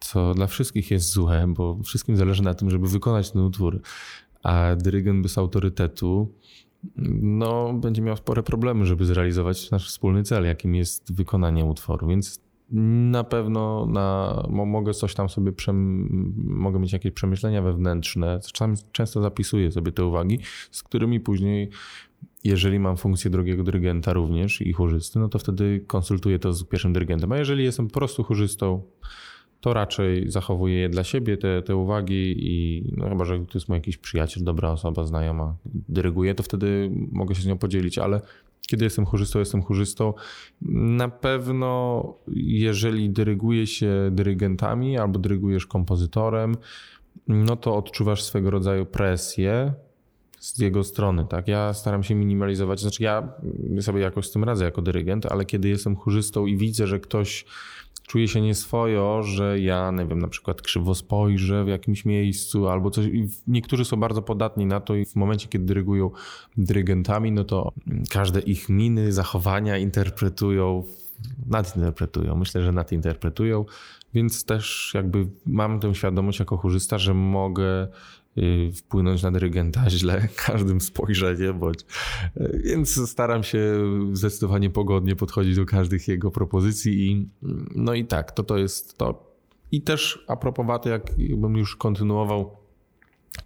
co 0.00 0.34
dla 0.34 0.46
wszystkich 0.46 0.90
jest 0.90 1.10
złe, 1.10 1.44
bo 1.48 1.78
wszystkim 1.84 2.16
zależy 2.16 2.42
na 2.42 2.54
tym, 2.54 2.70
żeby 2.70 2.88
wykonać 2.88 3.30
ten 3.30 3.42
utwór. 3.42 3.80
A 4.42 4.76
dyrygent 4.76 5.22
bez 5.22 5.38
autorytetu 5.38 6.32
no, 7.22 7.72
będzie 7.72 8.02
miał 8.02 8.16
spore 8.16 8.42
problemy, 8.42 8.86
żeby 8.86 9.04
zrealizować 9.04 9.70
nasz 9.70 9.88
wspólny 9.88 10.22
cel, 10.22 10.44
jakim 10.44 10.74
jest 10.74 11.14
wykonanie 11.14 11.64
utworu. 11.64 12.08
Więc 12.08 12.45
na 12.70 13.24
pewno 13.24 13.86
na, 13.86 14.42
mogę 14.50 14.94
coś 14.94 15.14
tam 15.14 15.28
sobie, 15.28 15.52
mogę 16.36 16.78
mieć 16.78 16.92
jakieś 16.92 17.12
przemyślenia 17.12 17.62
wewnętrzne. 17.62 18.40
Często 18.92 19.22
zapisuję 19.22 19.72
sobie 19.72 19.92
te 19.92 20.04
uwagi, 20.04 20.38
z 20.70 20.82
którymi 20.82 21.20
później, 21.20 21.70
jeżeli 22.44 22.78
mam 22.78 22.96
funkcję 22.96 23.30
drugiego 23.30 23.64
dyrygenta 23.64 24.12
również 24.12 24.60
i 24.60 24.72
chórzysty, 24.72 25.18
no 25.18 25.28
to 25.28 25.38
wtedy 25.38 25.84
konsultuję 25.86 26.38
to 26.38 26.52
z 26.52 26.64
pierwszym 26.64 26.92
dyrygentem. 26.92 27.32
A 27.32 27.38
jeżeli 27.38 27.64
jestem 27.64 27.88
po 27.88 27.94
prostu 27.94 28.22
chórzystą, 28.22 28.82
to 29.60 29.74
raczej 29.74 30.30
zachowuję 30.30 30.74
je 30.74 30.88
dla 30.88 31.04
siebie, 31.04 31.36
te, 31.36 31.62
te 31.62 31.76
uwagi 31.76 32.34
i 32.38 32.84
no 32.96 33.08
chyba, 33.08 33.24
że 33.24 33.38
to 33.38 33.50
jest 33.54 33.68
mój 33.68 33.78
jakiś 33.78 33.96
przyjaciel, 33.96 34.44
dobra 34.44 34.70
osoba, 34.70 35.04
znajoma, 35.04 35.56
dyryguje, 35.88 36.34
to 36.34 36.42
wtedy 36.42 36.90
mogę 37.12 37.34
się 37.34 37.42
z 37.42 37.46
nią 37.46 37.58
podzielić, 37.58 37.98
ale 37.98 38.20
kiedy 38.66 38.84
jestem 38.84 39.06
chórzystą, 39.06 39.38
jestem 39.38 39.62
chórzystą. 39.62 40.14
Na 40.62 41.08
pewno, 41.08 42.04
jeżeli 42.36 43.10
dyryguje 43.10 43.66
się 43.66 44.08
dyrygentami 44.12 44.98
albo 44.98 45.18
dyrygujesz 45.18 45.66
kompozytorem, 45.66 46.56
no 47.28 47.56
to 47.56 47.76
odczuwasz 47.76 48.22
swego 48.22 48.50
rodzaju 48.50 48.86
presję 48.86 49.72
z 50.38 50.58
jego 50.58 50.84
strony, 50.84 51.26
tak? 51.28 51.48
Ja 51.48 51.74
staram 51.74 52.02
się 52.02 52.14
minimalizować, 52.14 52.80
znaczy 52.80 53.02
ja 53.02 53.32
sobie 53.80 54.00
jakoś 54.00 54.26
z 54.26 54.32
tym 54.32 54.44
radzę 54.44 54.64
jako 54.64 54.82
dyrygent, 54.82 55.26
ale 55.26 55.44
kiedy 55.44 55.68
jestem 55.68 55.96
chórzystą 55.96 56.46
i 56.46 56.56
widzę, 56.56 56.86
że 56.86 57.00
ktoś 57.00 57.44
czuję 58.06 58.28
się 58.28 58.40
nieswojo, 58.40 59.22
że 59.22 59.60
ja, 59.60 59.90
nie 59.90 60.06
wiem, 60.06 60.18
na 60.18 60.28
przykład 60.28 60.62
krzywo 60.62 60.94
spojrzę 60.94 61.64
w 61.64 61.68
jakimś 61.68 62.04
miejscu 62.04 62.68
albo 62.68 62.90
coś. 62.90 63.06
Niektórzy 63.46 63.84
są 63.84 63.96
bardzo 63.96 64.22
podatni 64.22 64.66
na 64.66 64.80
to 64.80 64.94
i 64.94 65.04
w 65.04 65.16
momencie, 65.16 65.48
kiedy 65.48 65.64
dyrygują 65.64 66.10
dyrygentami, 66.56 67.32
no 67.32 67.44
to 67.44 67.72
każde 68.10 68.40
ich 68.40 68.68
miny, 68.68 69.12
zachowania 69.12 69.78
interpretują, 69.78 70.84
nadinterpretują. 71.46 72.36
Myślę, 72.36 72.62
że 72.62 72.72
nadinterpretują, 72.72 73.64
więc 74.16 74.44
też 74.44 74.90
jakby 74.94 75.26
mam 75.46 75.80
tę 75.80 75.94
świadomość 75.94 76.38
jako 76.38 76.56
chórzysta, 76.56 76.98
że 76.98 77.14
mogę 77.14 77.88
Y, 78.38 78.72
wpłynąć 78.72 79.22
na 79.22 79.30
dyrygenta 79.30 79.90
źle 79.90 80.28
każdym 80.36 80.80
spojrzeniem, 80.80 81.58
bądź. 81.58 81.80
Y, 82.36 82.62
więc 82.64 83.10
staram 83.10 83.42
się 83.42 83.60
zdecydowanie 84.12 84.70
pogodnie 84.70 85.16
podchodzić 85.16 85.56
do 85.56 85.66
każdych 85.66 86.08
jego 86.08 86.30
propozycji 86.30 87.10
i 87.10 87.28
no 87.74 87.94
i 87.94 88.04
tak, 88.04 88.32
to 88.32 88.42
to 88.42 88.56
jest 88.56 88.98
to. 88.98 89.36
I 89.72 89.82
też 89.82 90.24
a 90.28 90.36
propos 90.36 90.66
waty, 90.66 90.88
jakbym 90.88 91.56
już 91.56 91.76
kontynuował 91.76 92.56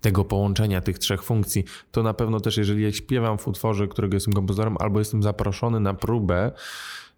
tego 0.00 0.24
połączenia 0.24 0.80
tych 0.80 0.98
trzech 0.98 1.22
funkcji, 1.22 1.64
to 1.90 2.02
na 2.02 2.14
pewno 2.14 2.40
też 2.40 2.56
jeżeli 2.56 2.82
ja 2.82 2.92
śpiewam 2.92 3.38
w 3.38 3.48
utworze, 3.48 3.88
którego 3.88 4.16
jestem 4.16 4.34
kompozytorem, 4.34 4.76
albo 4.80 4.98
jestem 4.98 5.22
zaproszony 5.22 5.80
na 5.80 5.94
próbę, 5.94 6.52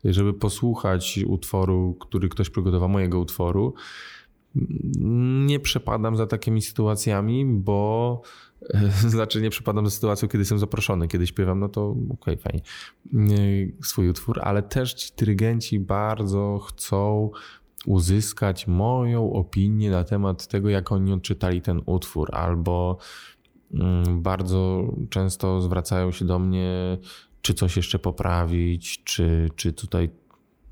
żeby 0.04 0.34
posłuchać 0.34 1.20
utworu, 1.26 1.96
który 2.00 2.28
ktoś 2.28 2.50
przygotował, 2.50 2.88
mojego 2.88 3.20
utworu, 3.20 3.74
nie 5.44 5.60
przepadam 5.60 6.16
za 6.16 6.26
takimi 6.26 6.62
sytuacjami, 6.62 7.44
bo 7.46 8.22
znaczy 9.08 9.42
nie 9.42 9.50
przepadam 9.50 9.86
za 9.86 9.90
sytuacją, 9.90 10.28
kiedy 10.28 10.38
jestem 10.38 10.58
zaproszony, 10.58 11.08
kiedy 11.08 11.26
śpiewam, 11.26 11.60
no 11.60 11.68
to 11.68 11.90
okej, 11.90 12.34
okay, 12.34 12.36
fajnie, 12.36 12.62
swój 13.82 14.08
utwór, 14.08 14.40
ale 14.42 14.62
też 14.62 14.94
ci 14.94 15.12
dyrygenci 15.16 15.80
bardzo 15.80 16.58
chcą 16.58 17.30
uzyskać 17.86 18.66
moją 18.66 19.32
opinię 19.32 19.90
na 19.90 20.04
temat 20.04 20.46
tego, 20.46 20.68
jak 20.68 20.92
oni 20.92 21.12
odczytali 21.12 21.62
ten 21.62 21.80
utwór, 21.86 22.34
albo 22.34 22.98
mm, 23.74 24.22
bardzo 24.22 24.84
często 25.10 25.60
zwracają 25.60 26.12
się 26.12 26.24
do 26.24 26.38
mnie, 26.38 26.98
czy 27.42 27.54
coś 27.54 27.76
jeszcze 27.76 27.98
poprawić, 27.98 29.04
czy, 29.04 29.48
czy 29.56 29.72
tutaj, 29.72 30.10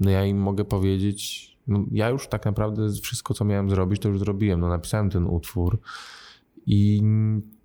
no 0.00 0.11
ja 0.11 0.25
im 0.25 0.39
mogę 0.39 0.65
powiedzieć, 0.65 1.50
no, 1.67 1.85
ja 1.93 2.09
już 2.09 2.29
tak 2.29 2.45
naprawdę 2.45 2.93
wszystko, 3.03 3.35
co 3.35 3.45
miałem 3.45 3.71
zrobić, 3.71 4.03
to 4.03 4.09
już 4.09 4.19
zrobiłem. 4.19 4.61
No, 4.61 4.69
napisałem 4.69 5.11
ten 5.11 5.27
utwór 5.27 5.81
i 6.67 7.03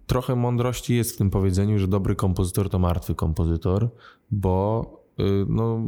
trochę 0.08 0.36
mądrości 0.36 0.96
jest 0.96 1.16
w 1.16 1.18
tym 1.18 1.30
powiedzeniu, 1.30 1.80
że 1.80 1.88
dobry 1.88 2.16
kompozytor 2.16 2.70
to 2.70 2.80
martwy 2.80 3.16
kompozytor, 3.16 3.90
bo 4.32 4.86
y, 5.20 5.24
no, 5.50 5.82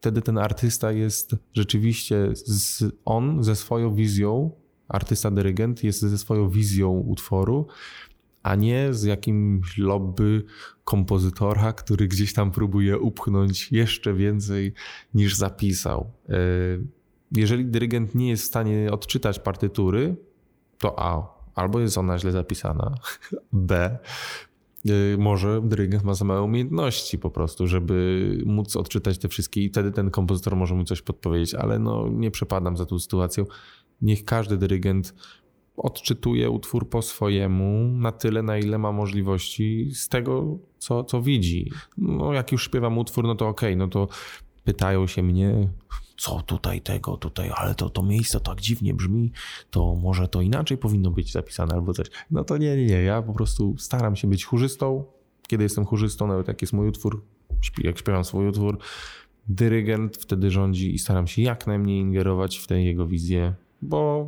wtedy 0.00 0.22
ten 0.22 0.38
artysta 0.38 0.92
jest 0.92 1.36
rzeczywiście, 1.52 2.28
z, 2.34 2.84
on 3.04 3.44
ze 3.44 3.56
swoją 3.56 3.94
wizją, 3.94 4.50
artysta 4.88 5.30
dyrygent 5.30 5.84
jest 5.84 6.00
ze 6.00 6.18
swoją 6.18 6.48
wizją 6.48 6.90
utworu, 6.90 7.66
a 8.42 8.54
nie 8.54 8.94
z 8.94 9.04
jakimś 9.04 9.78
lobby 9.78 10.44
kompozytora, 10.84 11.72
który 11.72 12.08
gdzieś 12.08 12.32
tam 12.32 12.50
próbuje 12.50 12.98
upchnąć 12.98 13.72
jeszcze 13.72 14.14
więcej 14.14 14.72
niż 15.14 15.36
zapisał. 15.36 16.10
Y, 16.30 16.32
jeżeli 17.32 17.64
dyrygent 17.64 18.14
nie 18.14 18.28
jest 18.28 18.42
w 18.42 18.46
stanie 18.46 18.92
odczytać 18.92 19.38
partytury, 19.38 20.16
to 20.78 20.98
A. 20.98 21.40
Albo 21.54 21.80
jest 21.80 21.98
ona 21.98 22.18
źle 22.18 22.32
zapisana, 22.32 22.94
B. 23.52 23.98
Y, 24.88 25.16
może 25.18 25.60
dyrygent 25.64 26.04
ma 26.04 26.14
za 26.14 26.24
małe 26.24 26.42
umiejętności 26.42 27.18
po 27.18 27.30
prostu, 27.30 27.66
żeby 27.66 28.38
móc 28.46 28.76
odczytać 28.76 29.18
te 29.18 29.28
wszystkie 29.28 29.64
i 29.64 29.68
wtedy 29.68 29.92
ten 29.92 30.10
kompozytor 30.10 30.56
może 30.56 30.74
mu 30.74 30.84
coś 30.84 31.02
podpowiedzieć, 31.02 31.54
ale 31.54 31.78
no 31.78 32.08
nie 32.08 32.30
przepadam 32.30 32.76
za 32.76 32.86
tą 32.86 32.98
sytuacją. 32.98 33.44
Niech 34.02 34.24
każdy 34.24 34.56
dyrygent 34.56 35.14
odczytuje 35.82 36.50
utwór 36.50 36.88
po 36.88 37.02
swojemu 37.02 37.88
na 37.98 38.12
tyle, 38.12 38.42
na 38.42 38.58
ile 38.58 38.78
ma 38.78 38.92
możliwości 38.92 39.90
z 39.94 40.08
tego, 40.08 40.58
co, 40.78 41.04
co 41.04 41.22
widzi. 41.22 41.70
No 41.98 42.32
jak 42.32 42.52
już 42.52 42.64
śpiewam 42.64 42.98
utwór, 42.98 43.24
no 43.24 43.34
to 43.34 43.48
okej, 43.48 43.70
okay, 43.70 43.76
no 43.76 43.88
to 43.88 44.08
pytają 44.64 45.06
się 45.06 45.22
mnie, 45.22 45.68
co 46.16 46.42
tutaj 46.42 46.80
tego, 46.80 47.16
tutaj, 47.16 47.50
ale 47.54 47.74
to, 47.74 47.90
to 47.90 48.02
miejsce 48.02 48.40
tak 48.40 48.60
dziwnie 48.60 48.94
brzmi, 48.94 49.32
to 49.70 49.94
może 49.94 50.28
to 50.28 50.40
inaczej 50.40 50.78
powinno 50.78 51.10
być 51.10 51.32
zapisane 51.32 51.74
albo 51.74 51.92
coś. 51.92 52.06
No 52.30 52.44
to 52.44 52.58
nie, 52.58 52.76
nie, 52.76 52.86
nie, 52.86 53.02
ja 53.02 53.22
po 53.22 53.32
prostu 53.32 53.74
staram 53.78 54.16
się 54.16 54.28
być 54.28 54.44
chórzystą, 54.44 55.04
kiedy 55.46 55.62
jestem 55.62 55.84
chórzystą, 55.84 56.26
nawet 56.26 56.48
jak 56.48 56.62
jest 56.62 56.72
mój 56.72 56.88
utwór, 56.88 57.24
jak 57.78 57.98
śpiewam 57.98 58.24
swój 58.24 58.48
utwór, 58.48 58.78
dyrygent 59.48 60.16
wtedy 60.16 60.50
rządzi 60.50 60.94
i 60.94 60.98
staram 60.98 61.26
się 61.26 61.42
jak 61.42 61.66
najmniej 61.66 62.00
ingerować 62.00 62.58
w 62.58 62.66
tę 62.66 62.82
jego 62.82 63.06
wizję, 63.06 63.54
bo 63.82 64.26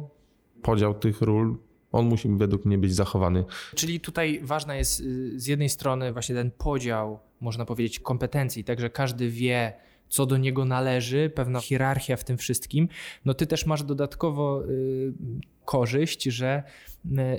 podział 0.62 0.94
tych 0.94 1.20
ról 1.20 1.56
on 1.92 2.06
musi 2.06 2.28
według 2.28 2.64
mnie 2.64 2.78
być 2.78 2.94
zachowany. 2.94 3.44
Czyli 3.74 4.00
tutaj 4.00 4.40
ważna 4.42 4.76
jest 4.76 5.00
y, 5.00 5.40
z 5.40 5.46
jednej 5.46 5.68
strony 5.68 6.12
właśnie 6.12 6.34
ten 6.34 6.50
podział, 6.50 7.18
można 7.40 7.64
powiedzieć, 7.64 8.00
kompetencji, 8.00 8.64
tak, 8.64 8.80
że 8.80 8.90
każdy 8.90 9.28
wie, 9.28 9.72
co 10.08 10.26
do 10.26 10.36
niego 10.36 10.64
należy, 10.64 11.30
pewna 11.34 11.60
hierarchia 11.60 12.16
w 12.16 12.24
tym 12.24 12.38
wszystkim, 12.38 12.88
no 13.24 13.34
ty 13.34 13.46
też 13.46 13.66
masz 13.66 13.82
dodatkowo 13.82 14.64
y, 14.64 15.12
korzyść, 15.64 16.24
że 16.24 16.62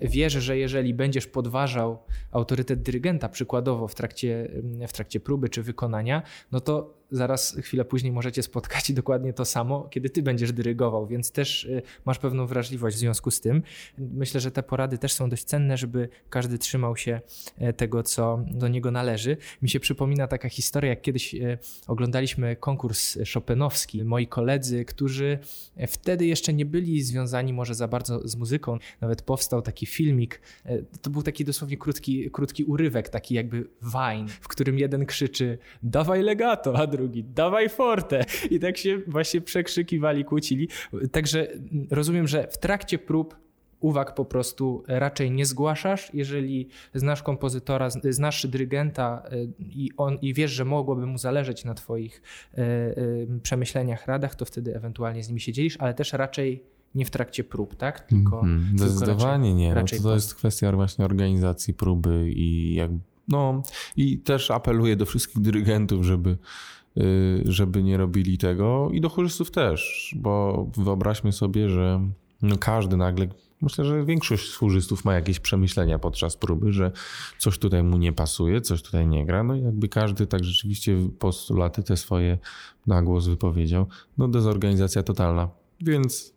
wiesz, 0.02 0.34
że 0.34 0.58
jeżeli 0.58 0.94
będziesz 0.94 1.28
podważał 1.28 2.04
autorytet 2.32 2.82
dyrygenta, 2.82 3.30
przykładowo 3.30 3.88
w 3.88 3.96
trakcie, 3.96 4.50
w 4.88 4.94
trakcie 4.94 5.20
próby 5.20 5.50
czy 5.50 5.64
wykonania, 5.64 6.22
no 6.52 6.60
to 6.62 7.04
zaraz 7.14 7.56
chwilę 7.62 7.86
później 7.86 8.12
możecie 8.12 8.44
spotkać 8.44 8.92
dokładnie 9.04 9.34
to 9.34 9.46
samo, 9.46 9.88
kiedy 9.92 10.10
ty 10.10 10.24
będziesz 10.24 10.54
dyrygował, 10.54 11.08
więc 11.08 11.32
też 11.32 11.64
y, 11.64 11.82
masz 12.06 12.20
pewną 12.20 12.48
wrażliwość 12.48 12.96
w 12.96 13.00
związku 13.00 13.32
z 13.32 13.42
tym. 13.42 13.64
Myślę, 13.98 14.42
że 14.42 14.52
te 14.52 14.64
porady 14.64 14.98
też 14.98 15.14
są 15.14 15.30
dość 15.30 15.44
cenne, 15.44 15.78
żeby 15.78 16.10
każdy 16.30 16.58
trzymał 16.58 16.98
się 16.98 17.22
e, 17.58 17.74
tego, 17.74 18.04
co 18.04 18.46
do 18.52 18.68
niego 18.68 18.92
należy. 18.92 19.38
Mi 19.62 19.70
się 19.70 19.80
przypomina 19.80 20.28
taka 20.28 20.50
historia, 20.50 20.90
jak 20.90 21.02
kiedyś 21.02 21.36
e, 21.36 21.58
oglądaliśmy 21.88 22.56
konkurs 22.56 23.18
Chopinowski. 23.34 24.04
Moi 24.04 24.28
koledzy, 24.28 24.86
którzy 24.86 25.40
wtedy 25.88 26.26
jeszcze 26.26 26.54
nie 26.54 26.66
byli 26.66 27.02
związani 27.02 27.54
może 27.54 27.76
za 27.76 27.88
bardzo 27.88 28.13
z, 28.24 28.36
muzyką. 28.36 28.78
Nawet 29.02 29.22
powstał 29.22 29.62
taki 29.62 29.86
filmik, 29.86 30.42
e, 30.66 30.82
to 31.02 31.10
był 31.10 31.24
taki 31.24 31.46
dosłownie 31.46 31.78
krótki, 31.78 32.32
krótki 32.32 32.64
urywek, 32.64 33.10
taki 33.10 33.36
jakby 33.36 33.68
wine, 33.82 34.28
w 34.28 34.48
którym 34.48 34.80
jeden 34.80 35.06
krzyczy 35.06 35.58
dawaj 35.84 36.24
legato, 36.24 36.76
a 36.80 36.88
drugi 36.88 37.24
dawaj 37.24 37.70
forte 37.70 38.26
i 38.50 38.60
tak 38.60 38.78
się 38.78 38.98
właśnie 39.08 39.42
przekrzykiwali, 39.42 40.26
kłócili. 40.26 40.70
Także 41.12 41.48
rozumiem, 41.92 42.28
że 42.28 42.48
w 42.52 42.58
trakcie 42.58 43.00
prób 43.00 43.44
uwag 43.84 44.16
po 44.16 44.26
prostu 44.26 44.84
raczej 44.88 45.32
nie 45.32 45.46
zgłaszasz. 45.46 46.12
Jeżeli 46.14 46.68
znasz 46.94 47.24
kompozytora, 47.24 47.90
znasz 47.90 48.48
dyrygenta 48.48 49.24
e, 49.26 49.36
i, 49.60 49.92
on, 49.98 50.18
i 50.22 50.34
wiesz, 50.34 50.52
że 50.52 50.66
mogłoby 50.66 51.06
mu 51.06 51.18
zależeć 51.18 51.66
na 51.66 51.74
Twoich 51.74 52.22
e, 52.54 52.58
e, 52.58 52.96
przemyśleniach, 53.44 54.08
radach, 54.08 54.36
to 54.36 54.46
wtedy 54.46 54.76
ewentualnie 54.76 55.24
z 55.24 55.28
nimi 55.28 55.42
się 55.42 55.54
dzielisz, 55.54 55.78
ale 55.80 55.94
też 55.94 56.14
raczej 56.14 56.64
nie 56.96 57.06
w 57.06 57.10
trakcie 57.10 57.44
prób, 57.44 57.76
tak? 57.76 58.08
Tylko, 58.08 58.40
mm. 58.40 58.74
Zdecydowanie 58.76 59.50
raczej, 59.50 59.54
nie. 59.54 59.74
Raczej 59.74 60.00
no 60.00 60.04
to, 60.04 60.14
jest 60.14 60.36
kwestia 60.36 60.72
właśnie 60.72 61.06
organizacji 61.06 61.74
próby 61.74 62.32
i 62.32 62.76
jak, 62.76 62.92
no 63.28 63.64
i 63.98 64.18
też 64.18 64.52
apeluję 64.52 64.96
do 64.96 65.06
wszystkich 65.06 65.42
dyrygentów, 65.42 66.06
żeby 66.06 66.38
y, 66.98 67.44
żeby 67.46 67.84
nie 67.84 67.98
robili 67.98 68.38
tego 68.38 68.90
i 68.92 69.02
do 69.02 69.10
chórzystów 69.10 69.52
też, 69.52 70.14
bo 70.20 70.66
wyobraźmy 70.78 71.32
sobie, 71.32 71.70
że 71.70 72.08
no 72.42 72.58
każdy 72.58 72.98
nagle 72.98 73.28
Myślę, 73.64 73.86
że 73.86 74.06
większość 74.06 74.50
służystów 74.50 75.06
ma 75.06 75.14
jakieś 75.14 75.40
przemyślenia 75.40 76.00
podczas 76.00 76.38
próby, 76.38 76.74
że 76.74 76.92
coś 77.38 77.58
tutaj 77.58 77.84
mu 77.84 77.98
nie 77.98 78.14
pasuje, 78.14 78.62
coś 78.62 78.82
tutaj 78.82 79.08
nie 79.08 79.26
gra. 79.26 79.44
No 79.44 79.56
i 79.56 79.64
jakby 79.64 79.90
każdy 79.90 80.28
tak 80.28 80.44
rzeczywiście 80.44 80.98
postulaty 81.20 81.84
te 81.84 81.98
swoje 81.98 82.38
na 82.88 83.02
głos 83.02 83.28
wypowiedział. 83.28 83.88
No 84.18 84.28
dezorganizacja 84.28 85.04
totalna. 85.04 85.50
Więc 85.82 86.33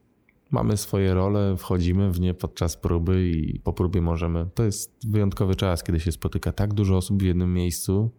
mamy 0.50 0.76
swoje 0.76 1.14
role, 1.14 1.56
wchodzimy 1.56 2.10
w 2.10 2.20
nie 2.20 2.34
podczas 2.34 2.76
próby 2.76 3.28
i 3.28 3.60
po 3.60 3.72
próbie 3.72 4.00
możemy. 4.00 4.46
To 4.54 4.64
jest 4.64 5.10
wyjątkowy 5.10 5.54
czas, 5.54 5.82
kiedy 5.82 6.00
się 6.00 6.12
spotyka 6.12 6.52
tak 6.52 6.74
dużo 6.74 6.96
osób 6.96 7.22
w 7.22 7.26
jednym 7.26 7.54
miejscu. 7.54 8.10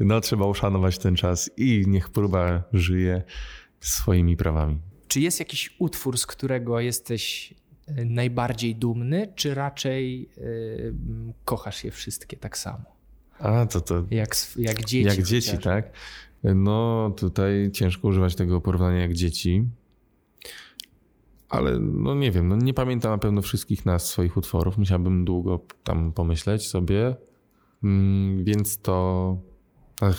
No 0.00 0.20
trzeba 0.20 0.46
uszanować 0.46 0.98
ten 0.98 1.16
czas 1.16 1.50
i 1.56 1.84
niech 1.86 2.10
próba 2.10 2.62
żyje 2.72 3.22
swoimi 3.80 4.36
prawami. 4.36 4.78
Czy 5.08 5.20
jest 5.20 5.38
jakiś 5.38 5.76
utwór, 5.78 6.18
z 6.18 6.26
którego 6.26 6.80
jesteś 6.80 7.54
e, 7.86 8.04
najbardziej 8.04 8.76
dumny, 8.76 9.32
czy 9.34 9.54
raczej 9.54 10.20
yy, 10.36 10.94
kochasz 11.44 11.84
je 11.84 11.90
wszystkie 11.90 12.36
tak 12.36 12.58
samo? 12.58 12.84
A, 13.38 13.66
to 13.66 13.80
to. 13.80 14.04
Jak, 14.10 14.36
jak 14.56 14.84
dzieci. 14.84 15.08
Jak 15.08 15.22
dzieci, 15.22 15.58
tak. 15.58 15.92
No, 16.44 17.10
tutaj 17.16 17.70
ciężko 17.72 18.08
używać 18.08 18.34
tego 18.34 18.60
porównania 18.60 19.00
jak 19.00 19.12
dzieci. 19.12 19.64
Ale 21.48 21.78
no 21.78 22.14
nie 22.14 22.30
wiem, 22.30 22.48
no 22.48 22.56
nie 22.56 22.74
pamiętam 22.74 23.12
na 23.12 23.18
pewno 23.18 23.42
wszystkich 23.42 23.86
nas 23.86 24.08
swoich 24.08 24.36
utworów. 24.36 24.78
Musiałbym 24.78 25.24
długo 25.24 25.60
tam 25.84 26.12
pomyśleć 26.12 26.66
sobie. 26.66 27.16
Mm, 27.84 28.44
więc 28.44 28.78
to. 28.78 29.36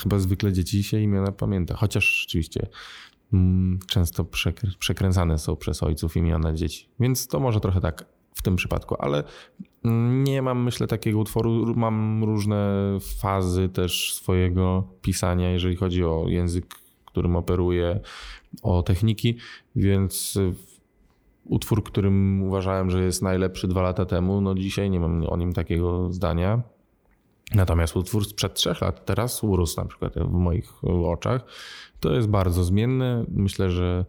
Chyba 0.01 0.19
zwykle 0.19 0.53
dzieci 0.53 0.83
się 0.83 0.99
imiona 0.99 1.31
pamięta. 1.31 1.75
Chociaż 1.75 2.21
rzeczywiście 2.21 2.67
Mm, 3.33 3.79
często 3.87 4.25
przekręcane 4.79 5.37
są 5.37 5.55
przez 5.55 5.83
ojców 5.83 6.17
imiona 6.17 6.53
dzieci. 6.53 6.89
Więc 6.99 7.27
to 7.27 7.39
może 7.39 7.59
trochę 7.59 7.81
tak 7.81 8.05
w 8.33 8.41
tym 8.41 8.55
przypadku, 8.55 8.95
ale 8.99 9.23
nie 10.23 10.41
mam, 10.41 10.63
myślę, 10.63 10.87
takiego 10.87 11.19
utworu. 11.19 11.73
Mam 11.75 12.23
różne 12.23 12.83
fazy 13.21 13.69
też 13.69 14.13
swojego 14.13 14.87
pisania, 15.01 15.49
jeżeli 15.49 15.75
chodzi 15.75 16.03
o 16.03 16.25
język, 16.27 16.65
którym 17.05 17.35
operuję, 17.35 17.99
o 18.61 18.83
techniki, 18.83 19.37
więc 19.75 20.39
utwór, 21.49 21.83
którym 21.83 22.43
uważałem, 22.43 22.89
że 22.89 23.03
jest 23.03 23.21
najlepszy 23.21 23.67
dwa 23.67 23.81
lata 23.81 24.05
temu, 24.05 24.41
no 24.41 24.55
dzisiaj 24.55 24.89
nie 24.89 24.99
mam 24.99 25.25
o 25.29 25.37
nim 25.37 25.53
takiego 25.53 26.13
zdania. 26.13 26.61
Natomiast 27.55 27.95
utwór 27.95 28.25
sprzed 28.25 28.53
trzech 28.53 28.81
lat 28.81 29.05
teraz 29.05 29.43
urósł 29.43 29.81
na 29.81 29.85
przykład 29.85 30.13
w 30.13 30.31
moich 30.31 30.83
oczach. 30.83 31.45
To 31.99 32.13
jest 32.13 32.27
bardzo 32.27 32.63
zmienne. 32.63 33.25
Myślę, 33.27 33.71
że 33.71 34.05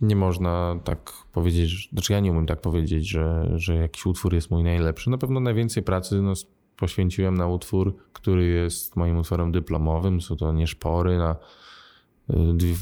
nie 0.00 0.16
można 0.16 0.80
tak 0.84 1.12
powiedzieć, 1.32 1.88
znaczy 1.92 2.12
ja 2.12 2.20
nie 2.20 2.30
umiem 2.30 2.46
tak 2.46 2.60
powiedzieć, 2.60 3.08
że, 3.08 3.52
że 3.54 3.74
jakiś 3.74 4.06
utwór 4.06 4.34
jest 4.34 4.50
mój 4.50 4.62
najlepszy. 4.62 5.10
Na 5.10 5.18
pewno 5.18 5.40
najwięcej 5.40 5.82
pracy 5.82 6.22
no, 6.22 6.32
poświęciłem 6.76 7.34
na 7.34 7.46
utwór, 7.46 7.96
który 8.12 8.46
jest 8.46 8.96
moim 8.96 9.18
utworem 9.18 9.52
dyplomowym. 9.52 10.20
Są 10.20 10.36
to 10.36 10.52
nieszpory 10.52 11.18
na 11.18 11.32
y, 11.32 11.61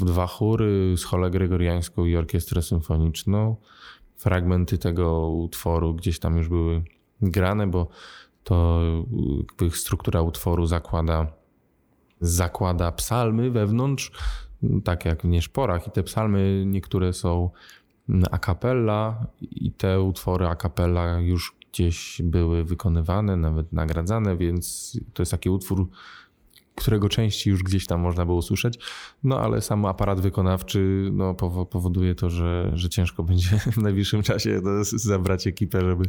dwa 0.01 0.27
chóry 0.27 0.97
z 0.97 1.05
cholę 1.05 1.31
gregoriańską 1.31 2.05
i 2.05 2.17
orkiestrę 2.17 2.63
symfoniczną. 2.63 3.57
Fragmenty 4.17 4.79
tego 4.79 5.29
utworu 5.29 5.95
gdzieś 5.95 6.19
tam 6.19 6.37
już 6.37 6.49
były 6.49 6.83
grane, 7.23 7.67
bo 7.67 7.89
to 8.45 8.81
jakby 9.39 9.71
struktura 9.71 10.23
utworu 10.23 10.67
zakłada, 10.67 11.27
zakłada 12.21 12.93
psalmy 12.93 13.51
wewnątrz, 13.51 14.13
tak 14.85 15.05
jak 15.05 15.23
w 15.23 15.25
nieszporach. 15.25 15.87
I 15.87 15.91
te 15.91 16.03
psalmy 16.03 16.65
niektóre 16.67 17.13
są 17.13 17.51
a 18.31 18.39
cappella 18.39 19.27
i 19.41 19.73
te 19.73 20.01
utwory 20.01 20.47
a 20.47 20.57
cappella 20.57 21.21
już 21.21 21.57
gdzieś 21.73 22.23
były 22.25 22.65
wykonywane, 22.65 23.37
nawet 23.37 23.73
nagradzane, 23.73 24.37
więc 24.37 24.97
to 25.15 25.23
jest 25.23 25.33
taki 25.33 25.51
utwór 25.51 25.89
którego 26.81 27.09
części 27.09 27.51
już 27.51 27.63
gdzieś 27.63 27.87
tam 27.87 28.01
można 28.01 28.27
było 28.27 28.39
usłyszeć. 28.39 28.79
No 29.23 29.41
ale 29.41 29.61
sam 29.61 29.85
aparat 29.85 30.21
wykonawczy 30.21 31.11
no, 31.13 31.35
powoduje 31.71 32.15
to, 32.15 32.31
że, 32.31 32.71
że 32.75 32.89
ciężko 32.89 33.23
będzie 33.31 33.59
w 33.59 33.77
najbliższym 33.77 34.23
czasie 34.23 34.61
zabrać 34.83 35.47
ekipę, 35.47 35.81
żeby, 35.81 36.05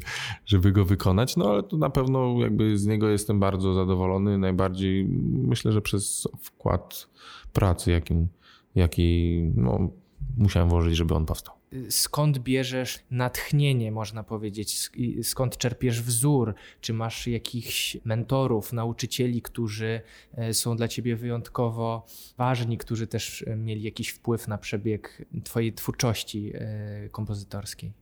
żeby 0.46 0.72
go 0.72 0.86
wykonać. 0.86 1.38
No 1.38 1.50
ale 1.50 1.64
to 1.64 1.78
na 1.78 1.90
pewno 1.90 2.36
jakby 2.40 2.78
z 2.78 2.86
niego 2.86 3.10
jestem 3.10 3.40
bardzo 3.40 3.74
zadowolony. 3.74 4.38
Najbardziej 4.38 5.06
myślę, 5.32 5.72
że 5.72 5.82
przez 5.82 6.28
wkład 6.42 7.10
pracy, 7.54 7.92
jakim, 7.92 8.28
jaki 8.76 9.42
no, 9.56 9.90
musiałem 10.38 10.70
włożyć, 10.70 10.96
żeby 10.96 11.16
on 11.16 11.26
powstał 11.26 11.61
skąd 11.90 12.40
bierzesz 12.40 13.00
natchnienie, 13.12 13.92
można 13.92 14.24
powiedzieć, 14.24 14.92
skąd 15.24 15.58
czerpiesz 15.58 16.02
wzór, 16.02 16.54
czy 16.82 16.94
masz 16.94 17.28
jakichś 17.28 17.98
mentorów, 18.06 18.74
nauczycieli, 18.74 19.42
którzy 19.42 20.02
e, 20.34 20.54
są 20.54 20.76
dla 20.76 20.88
ciebie 20.88 21.16
wyjątkowo 21.16 22.06
ważni, 22.38 22.78
którzy 22.78 23.08
też 23.08 23.44
e, 23.48 23.56
mieli 23.56 23.84
jakiś 23.84 24.10
wpływ 24.10 24.48
na 24.48 24.58
przebieg 24.58 25.26
twojej 25.44 25.74
twórczości 25.74 26.52
e, 26.54 27.10
kompozytorskiej. 27.10 27.94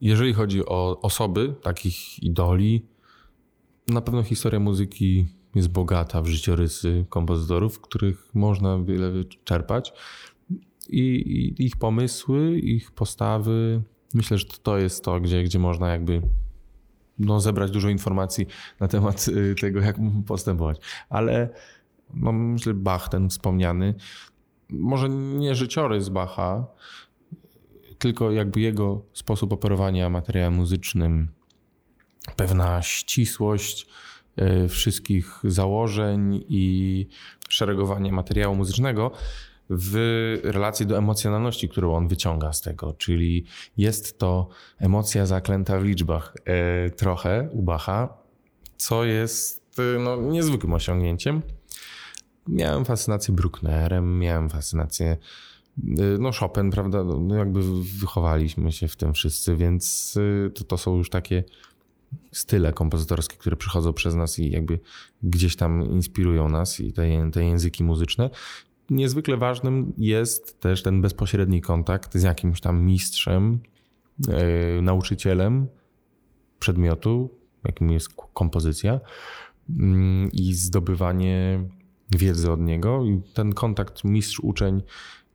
Jeżeli 0.00 0.32
chodzi 0.32 0.66
o 0.66 1.00
osoby, 1.00 1.54
takich 1.62 2.22
idoli, 2.22 2.86
na 3.88 4.00
pewno 4.00 4.22
historia 4.22 4.60
muzyki 4.60 5.26
jest 5.54 5.68
bogata 5.68 6.22
w 6.22 6.26
życiorysy 6.26 7.06
kompozytorów, 7.08 7.80
których 7.80 8.34
można 8.34 8.78
wiele 8.78 9.12
czerpać 9.44 9.92
i, 10.92 11.64
ich 11.64 11.76
pomysły, 11.76 12.58
ich 12.58 12.90
postawy. 12.90 13.82
Myślę, 14.14 14.38
że 14.38 14.46
to 14.62 14.78
jest 14.78 15.04
to, 15.04 15.20
gdzie, 15.20 15.44
gdzie 15.44 15.58
można 15.58 15.88
jakby 15.88 16.22
no, 17.18 17.40
zebrać 17.40 17.70
dużo 17.70 17.88
informacji 17.88 18.46
na 18.80 18.88
temat 18.88 19.28
y, 19.28 19.54
tego, 19.60 19.80
jak 19.80 19.96
postępować. 20.26 20.80
Ale 21.08 21.48
no, 22.14 22.32
myślę, 22.32 22.74
Bach, 22.74 23.08
ten 23.08 23.28
wspomniany, 23.28 23.94
może 24.70 25.08
nie 25.08 25.54
życiorys 25.54 26.08
Bacha, 26.08 26.66
tylko 27.98 28.30
jakby 28.30 28.60
jego 28.60 29.02
sposób 29.12 29.52
operowania 29.52 30.10
materiałem 30.10 30.54
muzycznym, 30.54 31.28
pewna 32.36 32.82
ścisłość 32.82 33.86
y, 34.64 34.68
wszystkich 34.68 35.40
założeń 35.44 36.44
i 36.48 37.06
szeregowanie 37.48 38.12
materiału 38.12 38.56
muzycznego 38.56 39.10
w 39.70 40.40
relacji 40.44 40.86
do 40.86 40.98
emocjonalności, 40.98 41.68
którą 41.68 41.94
on 41.94 42.08
wyciąga 42.08 42.52
z 42.52 42.60
tego, 42.60 42.92
czyli 42.92 43.44
jest 43.76 44.18
to 44.18 44.48
emocja 44.78 45.26
zaklęta 45.26 45.78
w 45.78 45.84
liczbach 45.84 46.34
e, 46.44 46.90
trochę 46.90 47.48
u 47.52 47.62
Bacha, 47.62 48.14
co 48.76 49.04
jest 49.04 49.78
e, 49.78 49.98
no, 49.98 50.16
niezwykłym 50.16 50.72
osiągnięciem. 50.72 51.42
Miałem 52.48 52.84
fascynację 52.84 53.34
Brucknerem, 53.34 54.18
miałem 54.18 54.50
fascynację 54.50 55.06
e, 55.08 56.02
no 56.18 56.32
Chopin, 56.32 56.70
prawda, 56.70 57.04
no, 57.04 57.20
no 57.20 57.34
jakby 57.34 57.60
wychowaliśmy 58.00 58.72
się 58.72 58.88
w 58.88 58.96
tym 58.96 59.14
wszyscy, 59.14 59.56
więc 59.56 60.14
e, 60.46 60.50
to, 60.50 60.64
to 60.64 60.78
są 60.78 60.96
już 60.96 61.10
takie 61.10 61.44
style 62.32 62.72
kompozytorskie, 62.72 63.36
które 63.36 63.56
przychodzą 63.56 63.92
przez 63.92 64.14
nas 64.14 64.38
i 64.38 64.50
jakby 64.50 64.78
gdzieś 65.22 65.56
tam 65.56 65.90
inspirują 65.90 66.48
nas 66.48 66.80
i 66.80 66.92
te, 66.92 67.30
te 67.30 67.44
języki 67.44 67.84
muzyczne 67.84 68.30
niezwykle 68.90 69.36
ważnym 69.36 69.92
jest 69.98 70.60
też 70.60 70.82
ten 70.82 71.02
bezpośredni 71.02 71.60
kontakt 71.60 72.14
z 72.14 72.22
jakimś 72.22 72.60
tam 72.60 72.84
mistrzem, 72.84 73.60
yy, 74.28 74.82
nauczycielem 74.82 75.66
przedmiotu, 76.58 77.30
jakim 77.64 77.90
jest 77.90 78.08
kompozycja 78.34 79.00
yy, 79.68 80.28
i 80.32 80.54
zdobywanie 80.54 81.64
wiedzy 82.18 82.52
od 82.52 82.60
niego. 82.60 83.04
I 83.04 83.22
ten 83.34 83.52
kontakt 83.52 84.04
mistrz-uczeń 84.04 84.82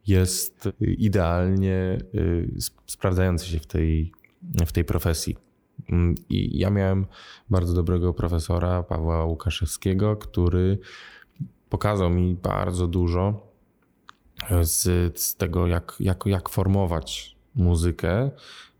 jest 0.07 0.69
idealnie 0.79 1.97
y, 2.15 2.49
sprawdzający 2.85 3.45
się 3.45 3.59
w 3.59 3.67
tej, 3.67 4.11
w 4.65 4.71
tej 4.71 4.85
profesji. 4.85 5.37
Mm, 5.89 6.15
I 6.29 6.59
ja 6.59 6.69
miałem 6.69 7.05
bardzo 7.49 7.73
dobrego 7.73 8.13
profesora, 8.13 8.83
Pawła 8.83 9.25
Łukaszewskiego, 9.25 10.15
który 10.15 10.77
pokazał 11.69 12.09
mi 12.09 12.35
bardzo 12.35 12.87
dużo 12.87 13.45
z, 14.61 14.83
z 15.19 15.35
tego, 15.35 15.67
jak, 15.67 15.95
jak, 15.99 16.25
jak 16.25 16.49
formować 16.49 17.35
muzykę. 17.55 18.31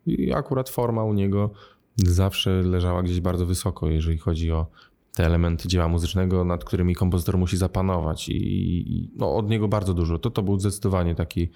I 0.05 0.33
akurat 0.33 0.69
forma 0.69 1.03
u 1.03 1.13
niego 1.13 1.49
zawsze 1.97 2.61
leżała 2.61 3.03
gdzieś 3.03 3.21
bardzo 3.21 3.45
wysoko, 3.45 3.89
jeżeli 3.89 4.17
chodzi 4.17 4.51
o 4.51 4.65
te 5.15 5.25
elementy 5.25 5.67
dzieła 5.67 5.87
muzycznego, 5.87 6.43
nad 6.43 6.63
którymi 6.63 6.95
kompozytor 6.95 7.37
musi 7.37 7.57
zapanować. 7.57 8.29
I, 8.29 8.35
i 8.97 9.09
no, 9.15 9.35
od 9.35 9.49
niego 9.49 9.67
bardzo 9.67 9.93
dużo. 9.93 10.19
To, 10.19 10.29
to 10.29 10.43
był 10.43 10.59
zdecydowanie 10.59 11.15
taki 11.15 11.49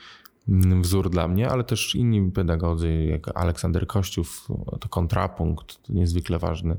mm, 0.49 0.81
wzór 0.81 1.09
dla 1.09 1.27
mnie, 1.27 1.49
ale 1.49 1.63
też 1.63 1.95
inni 1.95 2.31
pedagodzy, 2.31 3.05
jak 3.05 3.37
Aleksander 3.37 3.87
Kościów, 3.87 4.47
to 4.79 4.89
kontrapunkt, 4.89 5.83
to 5.83 5.93
niezwykle 5.93 6.39
ważny. 6.39 6.77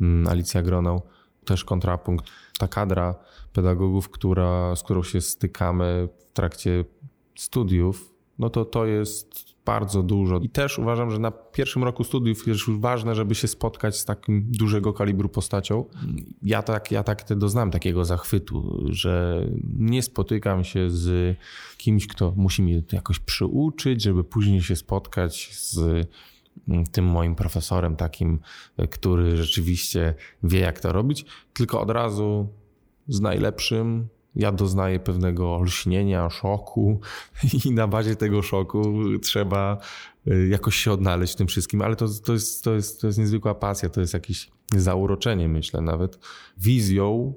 Mm, 0.00 0.28
Alicja 0.28 0.62
Gronał, 0.62 1.02
też 1.44 1.64
kontrapunkt. 1.64 2.26
Ta 2.58 2.68
kadra 2.68 3.14
pedagogów, 3.52 4.08
która, 4.08 4.76
z 4.76 4.82
którą 4.82 5.02
się 5.02 5.20
stykamy 5.20 6.08
w 6.18 6.32
trakcie 6.32 6.84
studiów, 7.34 8.14
no 8.38 8.50
to 8.50 8.64
to 8.64 8.86
jest 8.86 9.52
bardzo 9.64 10.02
dużo. 10.02 10.38
I 10.38 10.48
też 10.48 10.78
uważam, 10.78 11.10
że 11.10 11.18
na 11.18 11.30
pierwszym 11.30 11.84
roku 11.84 12.04
studiów 12.04 12.46
jest 12.46 12.46
już 12.46 12.78
ważne, 12.78 13.14
żeby 13.14 13.34
się 13.34 13.48
spotkać 13.48 13.98
z 13.98 14.04
takim 14.04 14.52
dużego 14.52 14.92
kalibru 14.92 15.28
postacią. 15.28 15.84
Ja 16.42 16.62
tak, 16.62 16.90
ja 16.90 17.02
tak 17.02 17.24
doznałem 17.36 17.70
takiego 17.70 18.04
zachwytu, 18.04 18.86
że 18.90 19.46
nie 19.78 20.02
spotykam 20.02 20.64
się 20.64 20.90
z 20.90 21.36
kimś, 21.76 22.06
kto 22.06 22.32
musi 22.36 22.62
mnie 22.62 22.82
jakoś 22.92 23.18
przyuczyć, 23.18 24.02
żeby 24.02 24.24
później 24.24 24.62
się 24.62 24.76
spotkać 24.76 25.50
z 25.52 25.78
tym 26.92 27.04
moim 27.04 27.34
profesorem 27.34 27.96
takim, 27.96 28.38
który 28.90 29.36
rzeczywiście 29.36 30.14
wie 30.42 30.60
jak 30.60 30.80
to 30.80 30.92
robić, 30.92 31.24
tylko 31.52 31.80
od 31.80 31.90
razu 31.90 32.48
z 33.08 33.20
najlepszym. 33.20 34.08
Ja 34.34 34.52
doznaję 34.52 35.00
pewnego 35.00 35.54
olśnienia, 35.56 36.30
szoku 36.30 37.00
i 37.64 37.70
na 37.70 37.88
bazie 37.88 38.16
tego 38.16 38.42
szoku 38.42 38.94
trzeba 39.22 39.78
y, 40.26 40.48
jakoś 40.48 40.76
się 40.76 40.92
odnaleźć 40.92 41.32
w 41.32 41.36
tym 41.36 41.46
wszystkim, 41.46 41.82
ale 41.82 41.96
to, 41.96 42.06
to, 42.24 42.32
jest, 42.32 42.64
to, 42.64 42.74
jest, 42.74 43.00
to 43.00 43.06
jest 43.06 43.18
niezwykła 43.18 43.54
pasja, 43.54 43.88
to 43.88 44.00
jest 44.00 44.14
jakieś 44.14 44.50
zauroczenie, 44.76 45.48
myślę, 45.48 45.80
nawet. 45.80 46.18
Wizją 46.58 47.34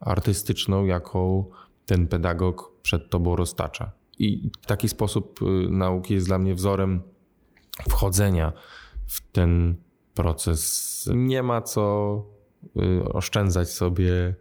artystyczną, 0.00 0.84
jaką 0.84 1.44
ten 1.86 2.06
pedagog 2.06 2.72
przed 2.82 3.10
tobą 3.10 3.36
roztacza. 3.36 3.92
I 4.18 4.50
taki 4.66 4.88
sposób 4.88 5.40
y, 5.42 5.70
nauki 5.70 6.14
jest 6.14 6.26
dla 6.26 6.38
mnie 6.38 6.54
wzorem 6.54 7.02
wchodzenia 7.88 8.52
w 9.06 9.32
ten 9.32 9.76
proces. 10.14 11.08
Nie 11.14 11.42
ma 11.42 11.62
co 11.62 12.16
y, 12.76 13.04
oszczędzać 13.12 13.70
sobie 13.70 14.34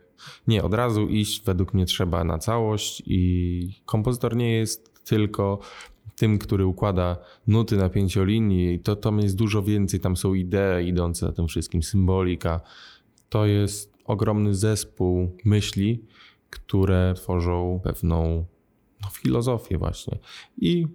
nie, 0.48 0.64
od 0.64 0.74
razu 0.74 1.08
iść 1.08 1.44
według 1.44 1.74
mnie 1.74 1.86
trzeba 1.86 2.24
na 2.24 2.38
całość 2.38 3.04
i 3.06 3.82
kompozytor 3.86 4.36
nie 4.36 4.54
jest 4.54 5.04
tylko 5.06 5.60
tym, 6.16 6.40
który 6.40 6.66
układa 6.66 7.18
nuty 7.48 7.78
na 7.78 7.90
pięciolinii, 7.90 8.80
to 8.80 8.96
tam 8.96 9.20
jest 9.20 9.36
dużo 9.36 9.64
więcej, 9.64 10.00
tam 10.00 10.18
są 10.18 10.34
idee 10.34 10.88
idące 10.88 11.26
za 11.26 11.32
tym 11.32 11.48
wszystkim, 11.48 11.84
symbolika. 11.84 12.62
To 13.30 13.46
jest 13.46 13.94
ogromny 14.06 14.56
zespół 14.56 15.38
myśli, 15.46 16.06
które 16.50 17.14
tworzą 17.16 17.80
pewną 17.84 18.46
no, 19.04 19.10
filozofię 19.10 19.78
właśnie. 19.78 20.20
I 20.58 20.88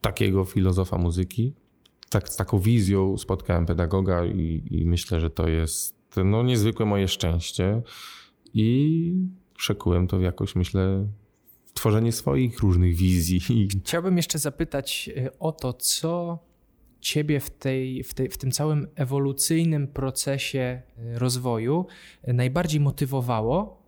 takiego 0.00 0.44
filozofa 0.44 0.98
muzyki, 0.98 1.54
tak, 2.10 2.28
z 2.28 2.36
taką 2.36 2.58
wizją 2.58 3.18
spotkałem 3.18 3.66
pedagoga 3.66 4.24
i, 4.24 4.62
i 4.70 4.86
myślę, 4.86 5.20
że 5.20 5.30
to 5.30 5.48
jest 5.48 6.00
no, 6.24 6.42
niezwykłe 6.42 6.86
moje 6.86 7.08
szczęście 7.08 7.82
i 8.54 9.12
przekułem 9.56 10.06
to 10.06 10.18
w 10.18 10.22
jakoś, 10.22 10.56
myślę, 10.56 11.06
tworzenie 11.74 12.12
swoich 12.12 12.58
różnych 12.58 12.96
wizji. 12.96 13.40
Chciałbym 13.84 14.16
jeszcze 14.16 14.38
zapytać 14.38 15.10
e, 15.16 15.38
o 15.38 15.52
to, 15.52 15.72
co 15.72 16.38
ciebie 17.00 17.40
w, 17.40 17.50
tej, 17.50 18.04
w, 18.04 18.14
tej, 18.14 18.28
w 18.28 18.38
tym 18.38 18.50
całym 18.50 18.86
ewolucyjnym 18.94 19.88
procesie 19.88 20.60
e, 20.60 20.82
rozwoju 21.18 21.86
e, 22.22 22.32
najbardziej 22.32 22.80
motywowało, 22.80 23.79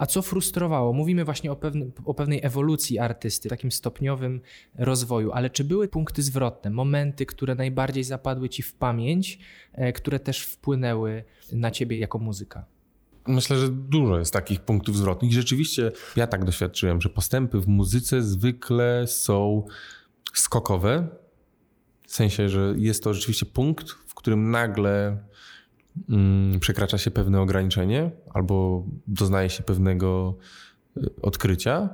a 0.00 0.06
co 0.06 0.22
frustrowało? 0.22 0.92
Mówimy 0.92 1.24
właśnie 1.24 1.52
o, 1.52 1.56
pewne, 1.56 1.86
o 2.04 2.14
pewnej 2.14 2.40
ewolucji 2.42 2.98
artysty, 2.98 3.48
takim 3.48 3.72
stopniowym 3.72 4.40
rozwoju, 4.78 5.32
ale 5.32 5.50
czy 5.50 5.64
były 5.64 5.88
punkty 5.88 6.22
zwrotne, 6.22 6.70
momenty, 6.70 7.26
które 7.26 7.54
najbardziej 7.54 8.04
zapadły 8.04 8.48
ci 8.48 8.62
w 8.62 8.74
pamięć, 8.74 9.38
które 9.94 10.20
też 10.20 10.42
wpłynęły 10.42 11.24
na 11.52 11.70
ciebie 11.70 11.98
jako 11.98 12.18
muzyka? 12.18 12.64
Myślę, 13.26 13.56
że 13.56 13.68
dużo 13.68 14.18
jest 14.18 14.32
takich 14.32 14.60
punktów 14.60 14.96
zwrotnych. 14.96 15.32
Rzeczywiście 15.32 15.92
ja 16.16 16.26
tak 16.26 16.44
doświadczyłem, 16.44 17.00
że 17.00 17.08
postępy 17.08 17.60
w 17.60 17.68
muzyce 17.68 18.22
zwykle 18.22 19.06
są 19.06 19.66
skokowe. 20.34 21.08
W 22.06 22.14
sensie, 22.14 22.48
że 22.48 22.74
jest 22.76 23.04
to 23.04 23.14
rzeczywiście 23.14 23.46
punkt, 23.46 23.90
w 23.90 24.14
którym 24.14 24.50
nagle 24.50 25.18
przekracza 26.60 26.98
się 26.98 27.10
pewne 27.10 27.40
ograniczenie 27.40 28.10
albo 28.34 28.84
doznaje 29.06 29.50
się 29.50 29.62
pewnego 29.62 30.36
y, 30.96 31.10
odkrycia. 31.22 31.88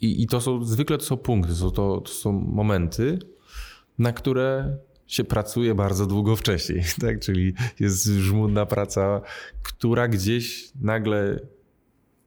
I, 0.00 0.22
i 0.22 0.26
to 0.26 0.40
są 0.40 0.64
zwykle 0.64 0.98
to 0.98 1.04
są 1.04 1.16
punkty, 1.16 1.52
to, 1.54 1.70
to 2.00 2.06
są 2.06 2.32
momenty, 2.32 3.18
na 3.98 4.12
które 4.12 4.76
się 5.06 5.24
pracuje 5.24 5.74
bardzo 5.74 6.06
długo 6.06 6.36
wcześniej, 6.36 6.82
tak? 7.00 7.20
Czyli 7.20 7.54
jest 7.80 8.04
żmudna 8.04 8.66
praca, 8.66 9.20
która 9.62 10.08
gdzieś 10.08 10.72
nagle 10.80 11.40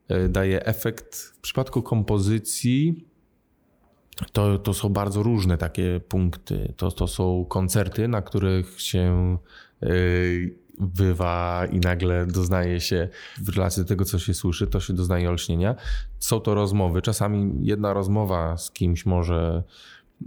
e, 0.08 0.30
daje 0.30 0.66
efekt. 0.66 1.16
W 1.16 1.40
przypadku 1.40 1.82
kompozycji 1.82 3.06
to, 4.32 4.60
to 4.60 4.74
są 4.74 4.90
bardzo 4.90 5.24
różne 5.24 5.58
takie 5.58 6.00
punkty. 6.00 6.74
To, 6.78 6.92
to 6.92 7.08
są 7.08 7.46
koncerty, 7.50 8.08
na 8.08 8.22
których 8.22 8.82
się 8.82 9.38
e, 9.82 9.88
bywa 10.80 11.66
i 11.72 11.80
nagle 11.80 12.26
doznaje 12.26 12.82
się 12.82 13.10
w 13.38 13.50
relacji 13.50 13.84
do 13.84 13.88
tego, 13.90 14.06
co 14.06 14.20
się 14.20 14.34
słyszy, 14.34 14.68
to 14.68 14.80
się 14.80 14.94
doznaje 14.94 15.30
olśnienia. 15.30 15.76
Są 16.20 16.40
to 16.40 16.56
rozmowy. 16.56 17.02
Czasami 17.02 17.66
jedna 17.66 17.94
rozmowa 17.94 18.58
z 18.58 18.72
kimś 18.72 19.06
może 19.06 19.64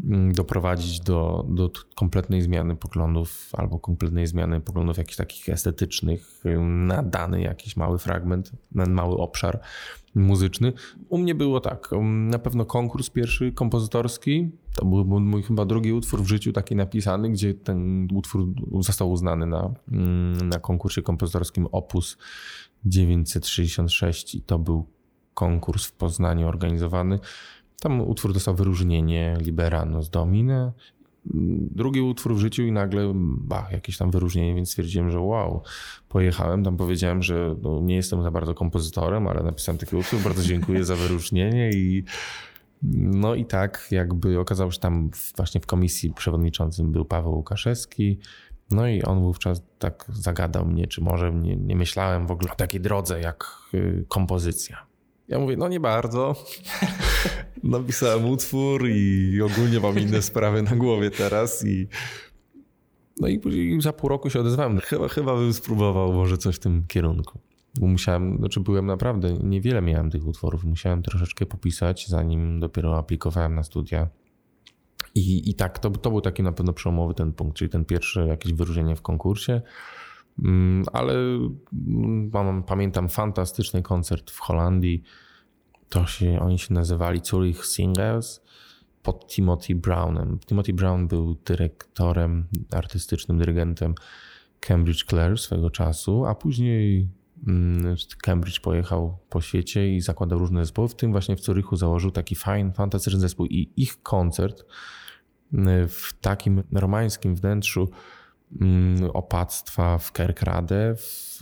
Mm, 0.04 0.32
doprowadzić 0.32 1.00
do, 1.00 1.46
do 1.48 1.70
kompletnej 1.94 2.42
zmiany 2.42 2.76
poglądów 2.76 3.50
albo 3.52 3.78
kompletnej 3.78 4.26
zmiany 4.26 4.60
poglądów 4.60 4.98
jakichś 4.98 5.16
takich 5.16 5.48
estetycznych 5.48 6.42
na 6.60 7.02
dany 7.02 7.40
jakiś 7.40 7.76
mały 7.76 7.98
fragment, 7.98 8.52
na 8.72 8.86
mały 8.86 9.16
obszar 9.16 9.60
muzyczny. 10.18 10.72
U 11.08 11.18
mnie 11.18 11.34
było 11.34 11.60
tak, 11.60 11.92
um, 11.92 12.30
na 12.30 12.38
pewno 12.38 12.64
konkurs 12.64 13.10
pierwszy 13.10 13.52
kompozytorski, 13.52 14.50
to 14.74 14.84
był 14.84 15.20
mój 15.20 15.42
chyba 15.42 15.64
drugi 15.64 15.92
utwór 15.92 16.22
w 16.22 16.26
życiu 16.26 16.52
taki 16.52 16.76
napisany, 16.76 17.30
gdzie 17.30 17.54
ten 17.54 18.08
utwór 18.14 18.46
został 18.80 19.10
uznany 19.10 19.46
na, 19.46 19.74
mm, 19.92 20.48
na 20.48 20.60
konkursie 20.60 21.02
kompozytorskim 21.02 21.66
Opus 21.72 22.18
966 22.84 24.34
i 24.34 24.42
to 24.42 24.58
był 24.58 24.86
konkurs 25.34 25.86
w 25.86 25.92
Poznaniu 25.92 26.48
organizowany 26.48 27.18
tam 27.80 28.00
utwór 28.00 28.32
dostał 28.32 28.54
wyróżnienie 28.54 29.36
Liberano 29.40 30.02
z 30.02 30.10
Domine. 30.10 30.72
Drugi 31.70 32.00
utwór 32.00 32.34
w 32.34 32.38
życiu 32.38 32.62
i 32.62 32.72
nagle 32.72 33.12
bah, 33.38 33.72
jakieś 33.72 33.96
tam 33.96 34.10
wyróżnienie, 34.10 34.54
więc 34.54 34.70
stwierdziłem, 34.70 35.10
że 35.10 35.20
wow. 35.20 35.62
Pojechałem, 36.08 36.64
tam 36.64 36.76
powiedziałem, 36.76 37.22
że 37.22 37.56
no, 37.62 37.80
nie 37.80 37.96
jestem 37.96 38.22
za 38.22 38.30
bardzo 38.30 38.54
kompozytorem, 38.54 39.26
ale 39.26 39.42
napisałem 39.42 39.78
taki 39.78 39.96
utwór, 39.96 40.20
bardzo 40.20 40.42
dziękuję 40.42 40.84
za 40.84 40.96
wyróżnienie 40.96 41.70
i 41.70 42.04
no 42.92 43.34
i 43.34 43.44
tak 43.44 43.88
jakby 43.90 44.40
okazało 44.40 44.70
się 44.70 44.80
tam 44.80 45.10
właśnie 45.36 45.60
w 45.60 45.66
komisji 45.66 46.12
przewodniczącym 46.12 46.92
był 46.92 47.04
Paweł 47.04 47.34
Łukaszewski, 47.34 48.18
no 48.70 48.88
i 48.88 49.02
on 49.02 49.20
wówczas 49.20 49.62
tak 49.78 50.04
zagadał 50.12 50.66
mnie, 50.66 50.86
czy 50.86 51.00
może 51.00 51.32
nie, 51.32 51.56
nie 51.56 51.76
myślałem 51.76 52.26
w 52.26 52.30
ogóle 52.30 52.52
o 52.52 52.56
takiej 52.56 52.80
drodze 52.80 53.20
jak 53.20 53.44
y, 53.74 54.04
kompozycja. 54.08 54.87
Ja 55.28 55.38
mówię, 55.38 55.56
no 55.56 55.68
nie 55.68 55.80
bardzo. 55.80 56.34
Napisałem 57.62 58.24
utwór 58.30 58.88
i 58.88 59.42
ogólnie 59.42 59.80
mam 59.80 59.98
inne 59.98 60.22
sprawy 60.22 60.62
na 60.62 60.76
głowie 60.76 61.10
teraz 61.10 61.64
i 61.66 61.88
no 63.20 63.28
i 63.28 63.38
później 63.38 63.80
za 63.80 63.92
pół 63.92 64.08
roku 64.08 64.30
się 64.30 64.40
odezwałem. 64.40 64.80
Chyba, 64.80 65.08
chyba 65.08 65.34
bym 65.36 65.52
spróbował 65.52 66.12
może 66.12 66.38
coś 66.38 66.56
w 66.56 66.58
tym 66.58 66.84
kierunku. 66.88 67.38
Bo 67.80 67.86
musiałem, 67.86 68.36
znaczy 68.38 68.60
byłem 68.60 68.86
naprawdę, 68.86 69.32
niewiele 69.32 69.82
miałem 69.82 70.10
tych 70.10 70.26
utworów. 70.26 70.64
Musiałem 70.64 71.02
troszeczkę 71.02 71.46
popisać, 71.46 72.08
zanim 72.08 72.60
dopiero 72.60 72.98
aplikowałem 72.98 73.54
na 73.54 73.62
studia. 73.62 74.08
I, 75.14 75.50
i 75.50 75.54
tak, 75.54 75.78
to, 75.78 75.90
to 75.90 76.10
był 76.10 76.20
taki 76.20 76.42
na 76.42 76.52
pewno 76.52 76.72
przełomowy 76.72 77.14
ten 77.14 77.32
punkt, 77.32 77.56
czyli 77.56 77.70
ten 77.70 77.84
pierwszy 77.84 78.26
jakieś 78.26 78.52
wyróżnienie 78.52 78.96
w 78.96 79.02
konkursie. 79.02 79.62
Mm, 80.44 80.84
ale 80.92 81.14
mam, 82.32 82.62
pamiętam 82.62 83.08
fantastyczny 83.08 83.82
koncert 83.82 84.30
w 84.30 84.38
Holandii, 84.38 85.02
to 85.88 86.06
się, 86.06 86.40
oni 86.40 86.58
się 86.58 86.74
nazywali 86.74 87.20
Zurich 87.24 87.66
Singers 87.66 88.40
pod 89.02 89.26
Timothy 89.26 89.74
Brownem. 89.74 90.38
Timothy 90.46 90.72
Brown 90.72 91.08
był 91.08 91.34
dyrektorem 91.34 92.46
artystycznym, 92.70 93.38
dyrygentem 93.38 93.94
Cambridge 94.60 95.04
Clare 95.04 95.36
swego 95.36 95.70
czasu, 95.70 96.26
a 96.26 96.34
później 96.34 97.08
mm, 97.46 97.96
Cambridge 98.22 98.60
pojechał 98.60 99.18
po 99.30 99.40
świecie 99.40 99.94
i 99.94 100.00
zakładał 100.00 100.38
różne 100.38 100.64
zespoły, 100.64 100.88
w 100.88 100.94
tym 100.94 101.12
właśnie 101.12 101.36
w 101.36 101.40
Zurychu 101.40 101.76
założył 101.76 102.10
taki 102.10 102.34
fajny, 102.34 102.72
fantastyczny 102.72 103.20
zespół 103.20 103.46
i 103.46 103.72
ich 103.76 104.02
koncert 104.02 104.64
mm, 105.52 105.88
w 105.88 106.12
takim 106.20 106.62
romańskim 106.72 107.36
wnętrzu 107.36 107.80
mm, 107.80 107.92
opactwa 109.12 109.98
w 109.98 110.12
Kerkrade 110.12 110.94
w 110.96 111.40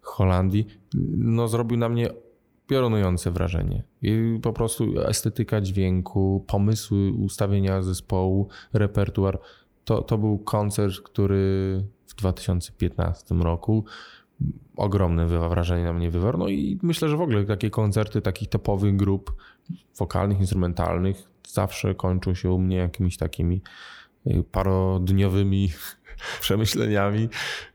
Holandii 0.00 0.66
no, 1.16 1.48
zrobił 1.48 1.78
na 1.78 1.88
mnie 1.88 2.10
piorunujące 2.66 3.30
wrażenie. 3.30 3.82
I 4.02 4.38
po 4.42 4.52
prostu 4.52 5.00
estetyka 5.00 5.60
dźwięku, 5.60 6.44
pomysły 6.46 7.12
ustawienia 7.12 7.82
zespołu, 7.82 8.48
repertuar. 8.72 9.38
To, 9.84 10.02
to 10.02 10.18
był 10.18 10.38
koncert, 10.38 11.00
który 11.00 11.84
w 12.06 12.14
2015 12.14 13.34
roku 13.34 13.84
ogromne 14.76 15.26
wrażenie 15.26 15.84
na 15.84 15.92
mnie 15.92 16.10
wywarł. 16.10 16.38
No 16.38 16.48
i 16.48 16.78
myślę, 16.82 17.08
że 17.08 17.16
w 17.16 17.20
ogóle 17.20 17.44
takie 17.44 17.70
koncerty 17.70 18.22
takich 18.22 18.48
topowych 18.48 18.96
grup 18.96 19.34
wokalnych, 19.98 20.40
instrumentalnych 20.40 21.28
zawsze 21.48 21.94
kończą 21.94 22.34
się 22.34 22.50
u 22.50 22.58
mnie 22.58 22.76
jakimiś 22.76 23.16
takimi 23.16 23.62
y, 24.26 24.44
parodniowymi 24.52 25.72
przemyśleniami 26.40 27.28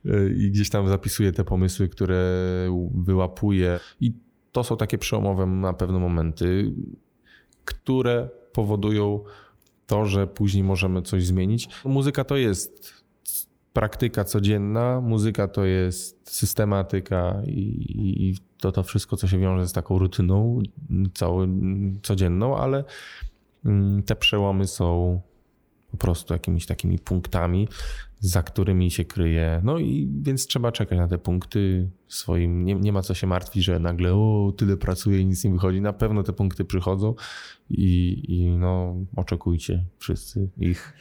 y, 0.06 0.36
i 0.38 0.52
gdzieś 0.52 0.70
tam 0.70 0.88
zapisuję 0.88 1.32
te 1.32 1.44
pomysły, 1.44 1.88
które 1.88 2.24
wyłapuję. 2.96 3.80
I 4.02 4.14
to 4.52 4.64
są 4.64 4.78
takie 4.78 4.98
przełomowe 4.98 5.46
na 5.46 5.74
pewne 5.74 6.00
momenty, 6.00 6.74
które 7.66 8.30
powodują 8.54 9.24
to, 9.88 10.06
że 10.06 10.28
później 10.28 10.64
możemy 10.64 11.02
coś 11.02 11.26
zmienić. 11.26 11.70
Muzyka 11.86 12.24
to 12.24 12.38
jest 12.38 12.94
praktyka 13.74 14.24
codzienna, 14.24 15.02
muzyka 15.02 15.48
to 15.48 15.66
jest 15.66 16.32
systematyka 16.32 17.42
i, 17.46 18.30
i 18.30 18.36
to, 18.58 18.72
to 18.72 18.84
wszystko, 18.84 19.18
co 19.18 19.28
się 19.28 19.40
wiąże 19.40 19.68
z 19.68 19.74
taką 19.74 19.98
rutyną 20.00 20.60
całą, 21.14 21.48
codzienną, 22.04 22.58
ale 22.58 22.84
mm, 23.66 24.04
te 24.04 24.16
przełomy 24.16 24.68
są 24.68 25.22
po 25.92 25.98
prostu 25.98 26.34
jakimiś 26.34 26.66
takimi 26.66 27.00
punktami, 27.00 27.68
za 28.20 28.44
którymi 28.44 28.92
się 28.92 29.06
kryje. 29.06 29.62
No 29.64 29.80
i 29.80 30.10
więc 30.22 30.48
trzeba 30.48 30.72
czekać 30.72 30.98
na 30.98 31.08
te 31.08 31.18
punkty 31.18 31.90
swoim. 32.08 32.66
Nie, 32.66 32.76
nie 32.76 32.94
ma 32.94 33.02
co 33.02 33.14
się 33.14 33.28
martwić, 33.28 33.64
że 33.64 33.80
nagle 33.80 34.14
o, 34.14 34.54
tyle 34.58 34.78
pracuję 34.78 35.20
i 35.20 35.26
nic 35.26 35.44
nie 35.44 35.52
wychodzi. 35.52 35.82
Na 35.82 35.94
pewno 35.94 36.24
te 36.24 36.34
punkty 36.34 36.66
przychodzą 36.66 37.16
i, 37.70 38.24
i 38.28 38.50
no, 38.50 38.96
oczekujcie 39.16 39.86
wszyscy 39.98 40.50
ich. 40.58 40.94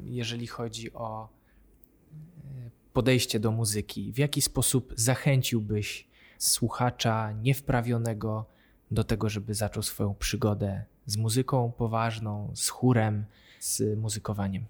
Jeżeli 0.00 0.46
chodzi 0.46 0.92
o 0.92 1.28
e, 1.28 2.70
podejście 2.92 3.40
do 3.40 3.50
muzyki, 3.50 4.12
w 4.12 4.18
jaki 4.18 4.42
sposób 4.42 4.92
zachęciłbyś 4.96 6.08
słuchacza 6.38 7.32
niewprawionego 7.32 8.46
do 8.90 9.04
tego, 9.04 9.28
żeby 9.28 9.54
zaczął 9.54 9.82
swoją 9.82 10.14
przygodę 10.14 10.84
z 11.06 11.16
muzyką 11.16 11.72
poważną, 11.72 12.52
z 12.54 12.68
chórem, 12.68 13.24
z 13.64 13.98
muzykowaniem? 13.98 14.64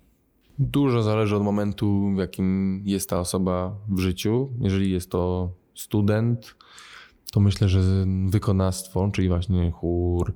Dużo 0.58 1.02
zależy 1.02 1.36
od 1.36 1.42
momentu, 1.42 2.12
w 2.14 2.18
jakim 2.18 2.82
jest 2.84 3.10
ta 3.10 3.20
osoba 3.20 3.76
w 3.88 3.98
życiu. 3.98 4.50
Jeżeli 4.60 4.92
jest 4.92 5.10
to 5.10 5.52
student, 5.74 6.54
to 7.32 7.40
myślę, 7.40 7.68
że 7.68 7.80
wykonawstwo, 8.26 9.10
czyli 9.12 9.28
właśnie 9.28 9.70
chór 9.70 10.34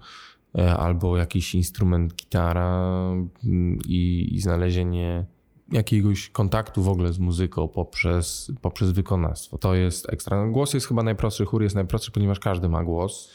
e, 0.59 0.77
albo 0.77 1.17
jakiś 1.17 1.55
instrument, 1.55 2.15
gitara 2.15 3.13
mm, 3.45 3.79
i, 3.89 4.29
i 4.33 4.41
znalezienie 4.41 5.25
jakiegoś 5.73 6.31
kontaktu 6.31 6.83
w 6.83 6.89
ogóle 6.89 7.13
z 7.13 7.19
muzyką 7.19 7.69
poprzez, 7.69 8.53
poprzez 8.61 8.93
wykonawstwo. 8.93 9.59
To 9.59 9.75
jest 9.75 10.13
ekstra. 10.13 10.49
Głos 10.49 10.75
jest 10.75 10.87
chyba 10.87 11.03
najprostszy, 11.03 11.45
chór 11.45 11.63
jest 11.63 11.75
najprostszy, 11.75 12.11
ponieważ 12.11 12.39
każdy 12.39 12.69
ma 12.69 12.85
głos 12.85 13.33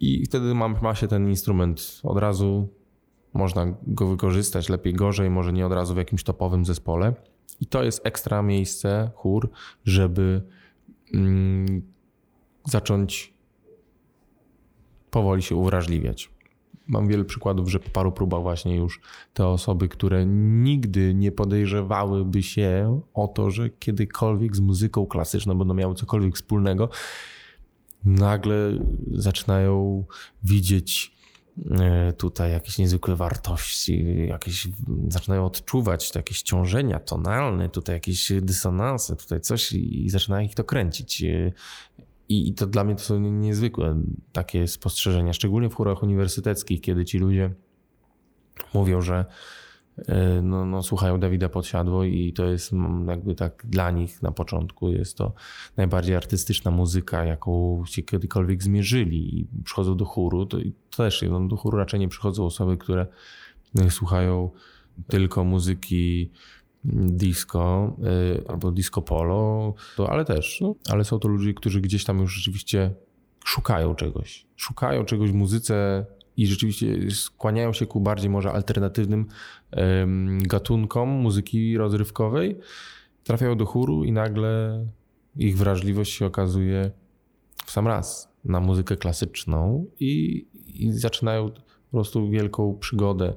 i 0.00 0.24
wtedy 0.26 0.54
ma, 0.54 0.68
ma 0.68 0.94
się 0.94 1.08
ten 1.08 1.28
instrument 1.28 2.00
od 2.02 2.18
razu 2.18 2.68
można 3.34 3.66
go 3.86 4.06
wykorzystać 4.06 4.68
lepiej, 4.68 4.94
gorzej, 4.94 5.30
może 5.30 5.52
nie 5.52 5.66
od 5.66 5.72
razu 5.72 5.94
w 5.94 5.96
jakimś 5.96 6.22
topowym 6.24 6.64
zespole. 6.64 7.14
I 7.60 7.66
to 7.66 7.82
jest 7.82 8.06
ekstra 8.06 8.42
miejsce, 8.42 9.10
chór, 9.14 9.50
żeby 9.84 10.42
mm, 11.14 11.82
zacząć 12.64 13.34
powoli 15.10 15.42
się 15.42 15.56
uwrażliwiać. 15.56 16.30
Mam 16.86 17.08
wiele 17.08 17.24
przykładów, 17.24 17.70
że 17.70 17.80
po 17.80 17.90
paru 17.90 18.12
próbach 18.12 18.42
właśnie 18.42 18.76
już 18.76 19.00
te 19.34 19.46
osoby, 19.46 19.88
które 19.88 20.26
nigdy 20.26 21.14
nie 21.14 21.32
podejrzewałyby 21.32 22.42
się 22.42 23.00
o 23.14 23.28
to, 23.28 23.50
że 23.50 23.70
kiedykolwiek 23.70 24.56
z 24.56 24.60
muzyką 24.60 25.06
klasyczną 25.06 25.54
będą 25.54 25.74
miały 25.74 25.94
cokolwiek 25.94 26.36
wspólnego, 26.36 26.88
nagle 28.04 28.78
zaczynają 29.12 30.04
widzieć 30.42 31.19
tutaj 32.16 32.52
jakieś 32.52 32.78
niezwykłe 32.78 33.16
wartości, 33.16 34.26
jakieś 34.26 34.68
zaczynają 35.08 35.46
odczuwać 35.46 36.14
jakieś 36.14 36.42
ciążenia 36.42 37.00
tonalne, 37.00 37.68
tutaj 37.68 37.96
jakieś 37.96 38.32
dysonanse, 38.42 39.16
tutaj 39.16 39.40
coś 39.40 39.72
i 39.72 40.10
zaczyna 40.10 40.42
ich 40.42 40.54
to 40.54 40.64
kręcić. 40.64 41.22
E, 41.22 41.52
I, 42.28 42.48
I 42.48 42.54
to 42.54 42.66
dla 42.66 42.84
mnie 42.84 42.94
to 42.94 43.02
są 43.02 43.20
niezwykłe 43.20 44.02
takie 44.32 44.68
spostrzeżenia, 44.68 45.32
szczególnie 45.32 45.68
w 45.68 45.74
chórach 45.74 46.02
uniwersyteckich, 46.02 46.80
kiedy 46.80 47.04
ci 47.04 47.18
ludzie 47.18 47.50
mówią, 48.74 49.00
że 49.00 49.24
E, 49.24 49.59
no, 50.42 50.66
no, 50.66 50.82
słuchają 50.82 51.20
Dawida 51.20 51.48
Podsiadło 51.48 52.04
i 52.04 52.32
to 52.32 52.44
jest 52.44 52.72
jakby 53.06 53.34
tak 53.34 53.66
dla 53.68 53.90
nich 53.90 54.22
na 54.22 54.32
początku 54.32 54.90
jest 54.90 55.16
to 55.16 55.32
najbardziej 55.76 56.16
artystyczna 56.16 56.70
muzyka, 56.70 57.24
jaką 57.24 57.82
się 57.86 58.02
kiedykolwiek 58.02 58.62
zmierzyli 58.62 59.38
i 59.38 59.46
przychodzą 59.64 59.96
do 59.96 60.04
chóru, 60.04 60.46
to, 60.46 60.58
to 60.90 60.96
też 60.96 61.24
no, 61.30 61.48
do 61.48 61.56
chóru 61.56 61.78
raczej 61.78 62.00
nie 62.00 62.08
przychodzą 62.08 62.44
osoby, 62.44 62.76
które 62.76 63.06
e, 63.78 63.90
słuchają 63.90 64.50
tylko 65.06 65.44
muzyki 65.44 66.30
disco 66.84 67.96
e, 68.46 68.50
albo 68.50 68.70
disco 68.70 69.02
polo, 69.02 69.74
to, 69.96 70.10
ale 70.10 70.24
też, 70.24 70.60
no, 70.60 70.74
ale 70.90 71.04
są 71.04 71.18
to 71.18 71.28
ludzie, 71.28 71.54
którzy 71.54 71.80
gdzieś 71.80 72.04
tam 72.04 72.18
już 72.18 72.34
rzeczywiście 72.34 72.94
szukają 73.44 73.94
czegoś. 73.94 74.46
Szukają 74.56 75.04
czegoś 75.04 75.30
w 75.30 75.34
muzyce 75.34 76.06
i 76.40 76.46
rzeczywiście 76.46 77.10
skłaniają 77.10 77.72
się 77.72 77.86
ku 77.86 78.00
bardziej 78.00 78.30
może 78.30 78.52
alternatywnym 78.52 79.26
gatunkom 80.42 81.08
muzyki 81.08 81.76
rozrywkowej, 81.76 82.58
trafiają 83.24 83.56
do 83.56 83.66
chóru 83.66 84.04
i 84.04 84.12
nagle 84.12 84.84
ich 85.36 85.58
wrażliwość 85.58 86.12
się 86.12 86.26
okazuje 86.26 86.90
w 87.64 87.70
sam 87.70 87.86
raz 87.86 88.32
na 88.44 88.60
muzykę 88.60 88.96
klasyczną 88.96 89.86
i, 90.00 90.46
i 90.66 90.92
zaczynają 90.92 91.50
po 91.50 91.90
prostu 91.90 92.30
wielką 92.30 92.78
przygodę, 92.80 93.34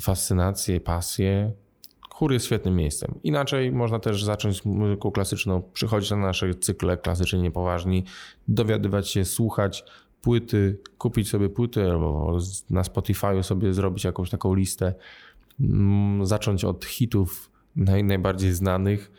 fascynację, 0.00 0.80
pasję. 0.80 1.52
Chór 2.10 2.32
jest 2.32 2.46
świetnym 2.46 2.76
miejscem. 2.76 3.14
Inaczej 3.22 3.72
można 3.72 3.98
też 3.98 4.24
zacząć 4.24 4.64
muzyką 4.64 5.10
klasyczną, 5.10 5.62
przychodzić 5.72 6.10
na 6.10 6.16
nasze 6.16 6.54
cykle 6.54 6.96
klasycznie 6.96 7.40
niepoważni, 7.42 8.04
dowiadywać 8.48 9.08
się, 9.08 9.24
słuchać, 9.24 9.84
płyty, 10.22 10.78
kupić 10.98 11.28
sobie 11.28 11.48
płyty 11.48 11.90
albo 11.90 12.38
na 12.70 12.84
Spotify 12.84 13.42
sobie 13.42 13.74
zrobić 13.74 14.04
jakąś 14.04 14.30
taką 14.30 14.54
listę, 14.54 14.94
mm, 15.60 16.26
zacząć 16.26 16.64
od 16.64 16.84
hitów 16.84 17.50
naj, 17.76 18.04
najbardziej 18.04 18.52
znanych, 18.52 19.12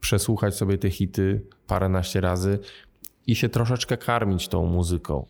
przesłuchać 0.00 0.56
sobie 0.56 0.78
te 0.78 0.90
hity 0.90 1.46
paręnaście 1.66 2.20
razy 2.20 2.58
i 3.26 3.36
się 3.36 3.48
troszeczkę 3.48 3.96
karmić 3.96 4.48
tą 4.48 4.66
muzyką. 4.66 5.26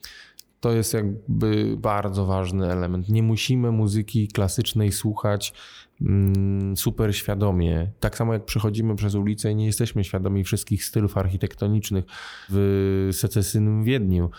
To 0.60 0.72
jest 0.72 0.94
jakby 0.94 1.76
bardzo 1.76 2.26
ważny 2.26 2.72
element. 2.72 3.08
Nie 3.08 3.22
musimy 3.22 3.72
muzyki 3.72 4.28
klasycznej 4.28 4.92
słuchać 4.92 5.52
mm, 6.00 6.76
super 6.76 7.16
świadomie. 7.16 7.90
Tak 8.00 8.16
samo 8.16 8.32
jak 8.32 8.44
przechodzimy 8.44 8.96
przez 8.96 9.14
ulicę 9.14 9.52
i 9.52 9.56
nie 9.56 9.66
jesteśmy 9.66 10.04
świadomi 10.04 10.44
wszystkich 10.44 10.84
stylów 10.84 11.16
architektonicznych 11.16 12.04
w 12.48 13.08
secesyjnym 13.12 13.84
Wiedniu. 13.84 14.30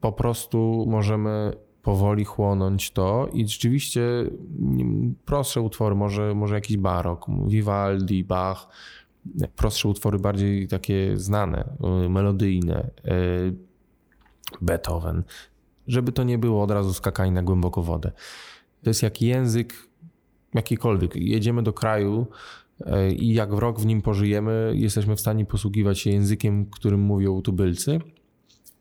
Po 0.00 0.12
prostu 0.12 0.86
możemy 0.88 1.52
powoli 1.82 2.24
chłonąć 2.24 2.90
to 2.90 3.28
i 3.32 3.48
rzeczywiście 3.48 4.02
prostsze 5.24 5.60
utwory, 5.60 5.94
może, 5.94 6.34
może 6.34 6.54
jakiś 6.54 6.76
barok, 6.76 7.26
Vivaldi, 7.46 8.24
Bach, 8.24 8.68
prostsze 9.56 9.88
utwory 9.88 10.18
bardziej 10.18 10.68
takie 10.68 11.16
znane, 11.16 11.68
melodyjne, 12.08 12.90
e, 13.04 13.14
Beethoven 14.60 15.22
żeby 15.88 16.12
to 16.12 16.24
nie 16.24 16.38
było 16.38 16.62
od 16.62 16.70
razu 16.70 16.94
skakanie 16.94 17.32
na 17.32 17.42
głęboką 17.42 17.82
wodę. 17.82 18.12
To 18.82 18.90
jest 18.90 19.02
jak 19.02 19.22
język 19.22 19.88
jakikolwiek. 20.54 21.16
Jedziemy 21.16 21.62
do 21.62 21.72
kraju 21.72 22.26
e, 22.86 23.12
i 23.12 23.34
jak 23.34 23.54
w 23.54 23.58
rok 23.58 23.80
w 23.80 23.86
nim 23.86 24.02
pożyjemy, 24.02 24.72
jesteśmy 24.74 25.16
w 25.16 25.20
stanie 25.20 25.44
posługiwać 25.44 25.98
się 25.98 26.10
językiem, 26.10 26.66
którym 26.66 27.00
mówią 27.00 27.42
tubylcy 27.42 28.00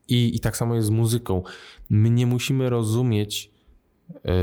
I, 0.07 0.35
I 0.35 0.39
tak 0.39 0.57
samo 0.57 0.75
jest 0.75 0.87
z 0.87 0.91
muzyką. 0.91 1.43
My 1.89 2.09
nie 2.09 2.25
musimy 2.25 2.69
rozumieć 2.69 3.51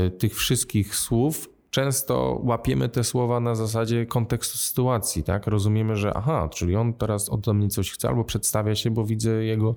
y, 0.07 0.11
tych 0.11 0.35
wszystkich 0.35 0.95
słów. 0.95 1.49
Często 1.69 2.41
łapiemy 2.43 2.89
te 2.89 3.03
słowa 3.03 3.39
na 3.39 3.55
zasadzie 3.55 4.05
kontekstu 4.05 4.57
sytuacji, 4.57 5.23
tak? 5.23 5.47
Rozumiemy, 5.47 5.95
że 5.95 6.13
aha, 6.13 6.49
czyli 6.53 6.75
on 6.75 6.93
teraz 6.93 7.29
ode 7.29 7.53
mnie 7.53 7.67
coś 7.67 7.91
chce, 7.91 8.09
albo 8.09 8.23
przedstawia 8.23 8.75
się, 8.75 8.91
bo 8.91 9.05
widzę 9.05 9.45
jego 9.45 9.75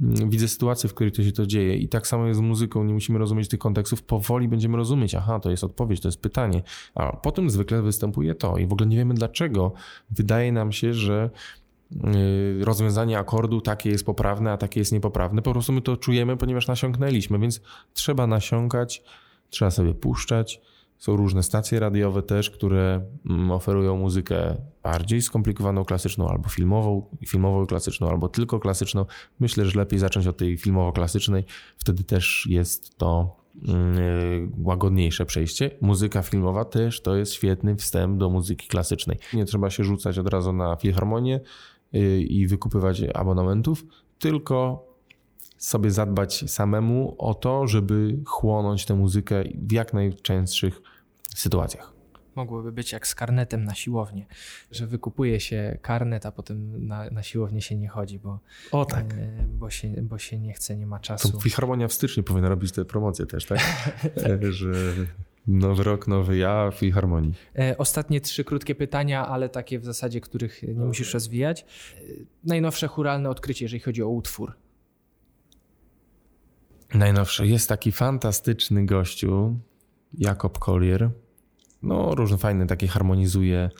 widzę 0.00 0.48
sytuację, 0.48 0.88
w 0.88 0.94
której 0.94 1.12
to 1.12 1.22
się 1.22 1.32
to 1.32 1.46
dzieje. 1.46 1.76
I 1.76 1.88
tak 1.88 2.06
samo 2.06 2.26
jest 2.26 2.38
z 2.38 2.42
muzyką, 2.42 2.84
nie 2.84 2.94
musimy 2.94 3.18
rozumieć 3.18 3.48
tych 3.48 3.60
kontekstów, 3.60 4.02
powoli 4.02 4.48
będziemy 4.48 4.76
rozumieć, 4.76 5.14
aha, 5.14 5.40
to 5.40 5.50
jest 5.50 5.64
odpowiedź, 5.64 6.00
to 6.00 6.08
jest 6.08 6.20
pytanie, 6.20 6.62
a 6.94 7.16
potem 7.16 7.50
zwykle 7.50 7.82
występuje 7.82 8.34
to 8.34 8.58
i 8.58 8.66
w 8.66 8.72
ogóle 8.72 8.88
nie 8.88 8.96
wiemy 8.96 9.14
dlaczego. 9.14 9.72
Wydaje 10.10 10.52
nam 10.52 10.72
się, 10.72 10.94
że 10.94 11.30
y, 11.92 12.64
rozwiązanie 12.64 13.18
akordu 13.18 13.60
takie 13.60 13.90
jest 13.90 14.06
poprawne, 14.06 14.52
a 14.52 14.56
takie 14.56 14.80
jest 14.80 14.92
niepoprawne. 14.92 15.42
Po 15.42 15.52
prostu 15.52 15.72
my 15.72 15.80
to 15.80 15.96
czujemy, 15.96 16.36
ponieważ 16.36 16.68
nasiąknęliśmy, 16.68 17.38
więc 17.38 17.60
trzeba 17.92 18.26
nasiąkać, 18.26 19.02
trzeba 19.50 19.70
sobie 19.70 19.94
puszczać, 19.94 20.60
są 21.00 21.16
różne 21.16 21.42
stacje 21.42 21.80
radiowe 21.80 22.22
też, 22.22 22.50
które 22.50 23.06
mm, 23.30 23.50
oferują 23.50 23.96
muzykę 23.96 24.56
bardziej 24.82 25.22
skomplikowaną, 25.22 25.84
klasyczną, 25.84 26.28
albo 26.28 26.48
filmową, 26.48 27.06
filmową 27.26 27.66
klasyczną, 27.66 28.08
albo 28.08 28.28
tylko 28.28 28.60
klasyczną. 28.60 29.06
Myślę, 29.40 29.66
że 29.66 29.78
lepiej 29.78 29.98
zacząć 29.98 30.26
od 30.26 30.36
tej 30.36 30.58
filmowo-klasycznej. 30.58 31.44
Wtedy 31.78 32.04
też 32.04 32.46
jest 32.50 32.98
to 32.98 33.36
mm, 33.68 34.52
łagodniejsze 34.58 35.26
przejście. 35.26 35.70
Muzyka 35.80 36.22
filmowa 36.22 36.64
też 36.64 37.00
to 37.00 37.16
jest 37.16 37.32
świetny 37.32 37.76
wstęp 37.76 38.18
do 38.18 38.30
muzyki 38.30 38.68
klasycznej. 38.68 39.18
Nie 39.34 39.44
trzeba 39.44 39.70
się 39.70 39.84
rzucać 39.84 40.18
od 40.18 40.28
razu 40.28 40.52
na 40.52 40.76
filharmonię 40.76 41.40
y, 41.94 42.22
i 42.22 42.46
wykupywać 42.46 43.02
abonamentów, 43.14 43.84
tylko 44.18 44.86
sobie 45.58 45.90
zadbać 45.90 46.50
samemu 46.50 47.14
o 47.18 47.34
to, 47.34 47.66
żeby 47.66 48.18
chłonąć 48.26 48.86
tę 48.86 48.94
muzykę 48.94 49.44
w 49.54 49.72
jak 49.72 49.94
najczęstszych 49.94 50.82
sytuacjach. 51.38 51.92
Mogłoby 52.34 52.72
być 52.72 52.92
jak 52.92 53.06
z 53.06 53.14
karnetem 53.14 53.64
na 53.64 53.74
siłownię, 53.74 54.26
że 54.70 54.86
wykupuje 54.86 55.40
się 55.40 55.78
karnet, 55.82 56.26
a 56.26 56.32
potem 56.32 56.86
na, 56.86 57.10
na 57.10 57.22
siłownię 57.22 57.62
się 57.62 57.76
nie 57.76 57.88
chodzi, 57.88 58.18
bo, 58.18 58.40
o, 58.72 58.84
tak. 58.84 59.14
E, 59.14 59.46
bo, 59.46 59.70
się, 59.70 59.88
bo 59.88 60.18
się 60.18 60.38
nie 60.38 60.52
chce, 60.52 60.76
nie 60.76 60.86
ma 60.86 60.98
czasu. 61.00 61.32
To 61.32 61.40
Filharmonia 61.40 61.88
w 61.88 61.92
styczniu 61.92 62.22
powinna 62.22 62.48
robić 62.48 62.72
te 62.72 62.84
promocje 62.84 63.26
też, 63.26 63.46
tak? 63.46 63.60
E, 64.16 64.52
że 64.52 64.72
nowy 65.46 65.82
rok, 65.82 66.08
nowy 66.08 66.36
ja, 66.36 66.70
Filharmonii. 66.74 67.34
E, 67.58 67.78
ostatnie 67.78 68.20
trzy 68.20 68.44
krótkie 68.44 68.74
pytania, 68.74 69.28
ale 69.28 69.48
takie 69.48 69.78
w 69.78 69.84
zasadzie, 69.84 70.20
których 70.20 70.62
nie 70.62 70.84
musisz 70.84 71.14
rozwijać. 71.14 71.66
Najnowsze 72.44 72.88
churalne 72.88 73.30
odkrycie, 73.30 73.64
jeżeli 73.64 73.80
chodzi 73.80 74.02
o 74.02 74.08
utwór. 74.08 74.52
Najnowsze. 76.94 77.46
Jest 77.46 77.68
taki 77.68 77.92
fantastyczny 77.92 78.86
gościu, 78.86 79.56
Jakob 80.14 80.58
Collier. 80.58 81.10
No, 81.82 82.14
różne 82.14 82.38
fajne 82.38 82.66
takie 82.66 82.88
harmonizuje 82.88 83.70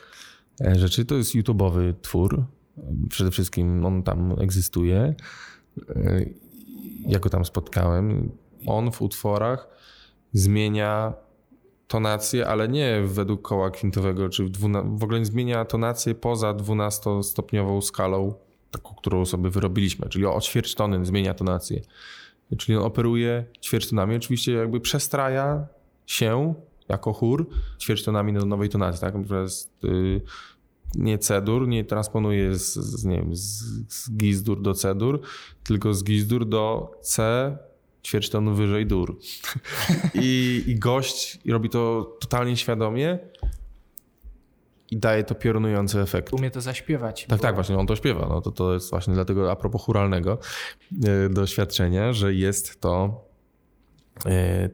e, 0.61 0.79
rzeczy. 0.79 1.05
To 1.05 1.15
jest 1.15 1.35
YouTube'owy 1.35 1.95
twór. 2.03 2.45
Przede 3.09 3.31
wszystkim 3.31 3.87
on 3.87 4.03
tam 4.03 4.37
egzystuje. 4.41 5.15
E, 5.89 6.25
ja 7.07 7.19
go 7.19 7.31
tam 7.31 7.45
spotkałem. 7.45 8.31
On 8.67 8.93
w 8.93 9.03
utworach 9.03 9.69
zmienia 10.33 11.13
tonację, 11.89 12.47
ale 12.47 12.69
nie 12.69 13.03
według 13.05 13.43
koła 13.43 13.71
kwintowego, 13.71 14.29
czy 14.29 14.45
w, 14.45 14.59
w 14.99 15.05
ogóle 15.05 15.25
zmienia 15.25 15.65
tonację 15.65 16.15
poza 16.15 16.55
12-stopniową 16.55 17.81
skalą, 17.81 18.35
taką, 18.71 18.95
którą 18.95 19.27
sobie 19.27 19.51
wyrobiliśmy, 19.51 20.09
czyli 20.09 20.27
o 20.27 20.41
ćwierć 20.41 20.75
tony 20.75 21.07
zmienia 21.07 21.35
tonację. 21.35 21.81
Czyli 22.59 22.79
on 22.79 22.85
operuje 22.85 23.45
ćwierćtonami, 23.63 24.17
oczywiście 24.17 24.53
jakby 24.53 24.81
przestraja 24.81 25.67
się 26.11 26.55
jako 26.89 27.13
chór 27.13 27.47
ćwierćtonami 27.81 28.33
do 28.33 28.47
nowej 28.47 28.69
tonacji, 28.69 29.01
tak? 29.01 29.15
Natomiast 29.15 29.83
yy, 29.83 30.21
nie 30.95 31.19
C-dur, 31.19 31.69
nie 31.69 31.85
transponuje 31.85 32.55
z, 32.55 32.75
z, 32.75 33.05
nie 33.05 33.17
wiem, 33.17 33.37
z, 33.37 33.63
z 33.89 34.11
gizdur 34.17 34.63
do 34.63 34.75
C-dur, 34.75 35.21
tylko 35.65 35.95
z 35.95 36.05
gizdur 36.05 36.47
do 36.47 36.91
C 37.03 37.57
ćwierćtonu 38.03 38.55
wyżej 38.55 38.87
dur. 38.87 39.19
I, 40.15 40.65
I 40.67 40.79
gość 40.79 41.39
robi 41.49 41.69
to 41.69 42.17
totalnie 42.21 42.57
świadomie 42.57 43.19
i 44.91 44.97
daje 44.97 45.25
to 45.25 45.35
piorunujący 45.35 46.01
efekt. 46.01 46.33
Umie 46.33 46.51
to 46.51 46.61
zaśpiewać. 46.61 47.27
Tak, 47.27 47.39
bo... 47.39 47.43
tak, 47.43 47.55
właśnie 47.55 47.79
on 47.79 47.87
to 47.87 47.97
śpiewa. 47.97 48.27
No 48.29 48.41
to, 48.41 48.51
to 48.51 48.75
jest 48.75 48.91
właśnie 48.91 49.15
dlatego 49.15 49.51
a 49.51 49.57
propos 49.57 49.83
churalnego 49.83 50.39
yy, 50.93 51.29
doświadczenia, 51.31 52.13
że 52.13 52.35
jest 52.35 52.81
to 52.81 53.25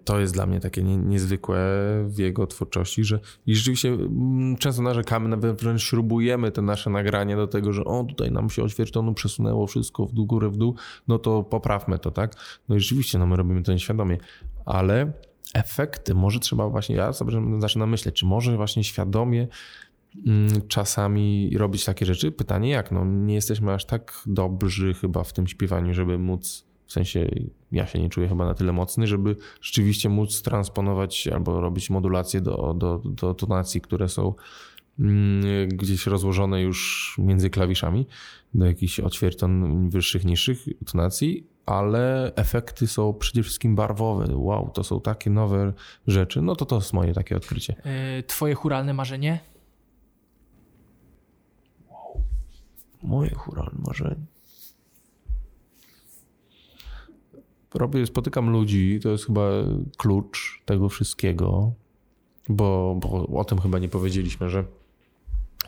to 0.04 0.20
jest 0.20 0.34
dla 0.34 0.46
mnie 0.46 0.60
takie 0.60 0.82
niezwykłe 0.82 1.58
w 2.06 2.18
jego 2.18 2.46
twórczości, 2.46 3.04
że 3.04 3.20
i 3.46 3.54
rzeczywiście 3.54 3.88
mm, 3.88 4.56
często 4.56 4.82
narzekamy, 4.82 5.28
nawet 5.28 5.60
wręcz 5.62 5.82
śrubujemy 5.82 6.52
te 6.52 6.62
nasze 6.62 6.90
nagrania 6.90 7.36
do 7.36 7.46
tego, 7.46 7.72
że 7.72 7.84
o 7.84 8.04
tutaj 8.04 8.32
nam 8.32 8.50
się 8.50 8.62
oświertonu 8.62 9.14
przesunęło 9.14 9.66
wszystko 9.66 10.06
w 10.06 10.12
dół, 10.12 10.26
górę, 10.26 10.50
w 10.50 10.56
dół, 10.56 10.74
no 11.08 11.18
to 11.18 11.42
poprawmy 11.42 11.98
to, 11.98 12.10
tak? 12.10 12.34
No 12.68 12.76
i 12.76 12.80
rzeczywiście, 12.80 13.18
no 13.18 13.26
my 13.26 13.36
robimy 13.36 13.62
to 13.62 13.72
nieświadomie, 13.72 14.18
ale 14.64 15.12
efekty 15.54 16.14
może 16.14 16.40
trzeba 16.40 16.68
właśnie, 16.68 16.96
ja 16.96 17.12
sobie 17.12 17.42
zaczynam 17.58 17.90
myśleć, 17.90 18.14
czy 18.14 18.26
może 18.26 18.56
właśnie 18.56 18.84
świadomie 18.84 19.48
mm, 20.26 20.68
czasami 20.68 21.50
robić 21.56 21.84
takie 21.84 22.06
rzeczy? 22.06 22.32
Pytanie 22.32 22.70
jak? 22.70 22.92
No 22.92 23.04
nie 23.04 23.34
jesteśmy 23.34 23.72
aż 23.72 23.84
tak 23.84 24.22
dobrzy 24.26 24.94
chyba 24.94 25.24
w 25.24 25.32
tym 25.32 25.46
śpiewaniu, 25.46 25.94
żeby 25.94 26.18
móc 26.18 26.66
w 26.86 26.92
sensie 26.92 27.28
ja 27.72 27.86
się 27.86 27.98
nie 27.98 28.08
czuję 28.08 28.28
chyba 28.28 28.46
na 28.46 28.54
tyle 28.54 28.72
mocny, 28.72 29.06
żeby 29.06 29.36
rzeczywiście 29.60 30.08
móc 30.08 30.42
transponować 30.42 31.28
albo 31.28 31.60
robić 31.60 31.90
modulacje 31.90 32.40
do, 32.40 32.74
do, 32.74 32.98
do 33.04 33.34
tonacji, 33.34 33.80
które 33.80 34.08
są 34.08 34.34
mm, 34.98 35.68
gdzieś 35.68 36.06
rozłożone 36.06 36.62
już 36.62 37.14
między 37.18 37.50
klawiszami 37.50 38.06
do 38.54 38.66
jakichś 38.66 39.00
oćwierton 39.00 39.90
wyższych, 39.90 40.24
niższych 40.24 40.64
tonacji, 40.92 41.46
ale 41.66 42.32
efekty 42.34 42.86
są 42.86 43.14
przede 43.14 43.42
wszystkim 43.42 43.76
barwowe. 43.76 44.36
Wow, 44.36 44.70
to 44.74 44.84
są 44.84 45.00
takie 45.00 45.30
nowe 45.30 45.72
rzeczy. 46.06 46.42
No 46.42 46.56
to 46.56 46.66
to 46.66 46.76
jest 46.76 46.92
moje 46.92 47.12
takie 47.12 47.36
odkrycie. 47.36 47.74
E, 47.84 48.22
twoje 48.22 48.54
churalne 48.54 48.94
marzenie? 48.94 49.40
Wow. 51.90 52.22
Moje 53.02 53.30
churalne 53.34 53.78
marzenie. 53.86 54.35
Robię, 57.78 58.06
spotykam 58.06 58.50
ludzi, 58.50 59.00
to 59.02 59.08
jest 59.08 59.26
chyba 59.26 59.50
klucz 59.96 60.62
tego 60.64 60.88
wszystkiego, 60.88 61.72
bo, 62.48 62.96
bo 63.00 63.38
o 63.38 63.44
tym 63.44 63.58
chyba 63.58 63.78
nie 63.78 63.88
powiedzieliśmy, 63.88 64.50
że 64.50 64.64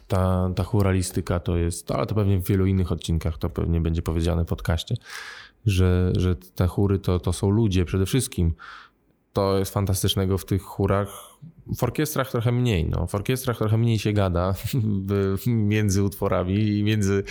ta, 0.09 0.51
ta 0.57 0.65
churalistyka 0.65 1.41
to 1.41 1.57
jest, 1.57 1.91
ale 1.91 2.07
to 2.07 2.15
pewnie 2.15 2.39
w 2.39 2.49
wielu 2.49 2.67
innych 2.67 2.93
odcinkach 2.93 3.39
to 3.39 3.51
pewnie 3.51 3.81
będzie 3.81 4.03
powiedziane 4.03 4.45
w 4.45 4.49
podcaście, 4.49 4.95
że, 5.67 6.13
że 6.17 6.37
te 6.37 6.67
chóry 6.67 6.99
to, 6.99 7.21
to 7.21 7.33
są 7.33 7.51
ludzie 7.51 7.85
przede 7.85 8.07
wszystkim. 8.07 8.55
To 9.33 9.59
jest 9.59 9.73
fantastycznego 9.73 10.39
w 10.39 10.45
tych 10.45 10.63
chórach, 10.63 11.09
w 11.77 11.83
orkiestrach 11.83 12.31
trochę 12.31 12.53
mniej. 12.53 12.89
No. 12.89 13.07
W 13.07 13.15
orkiestrach 13.15 13.59
trochę 13.59 13.79
mniej 13.79 13.99
się 13.99 14.13
gada 14.13 14.55
między 15.47 16.03
utworami 16.03 16.79
i 16.79 16.83
między 16.83 17.25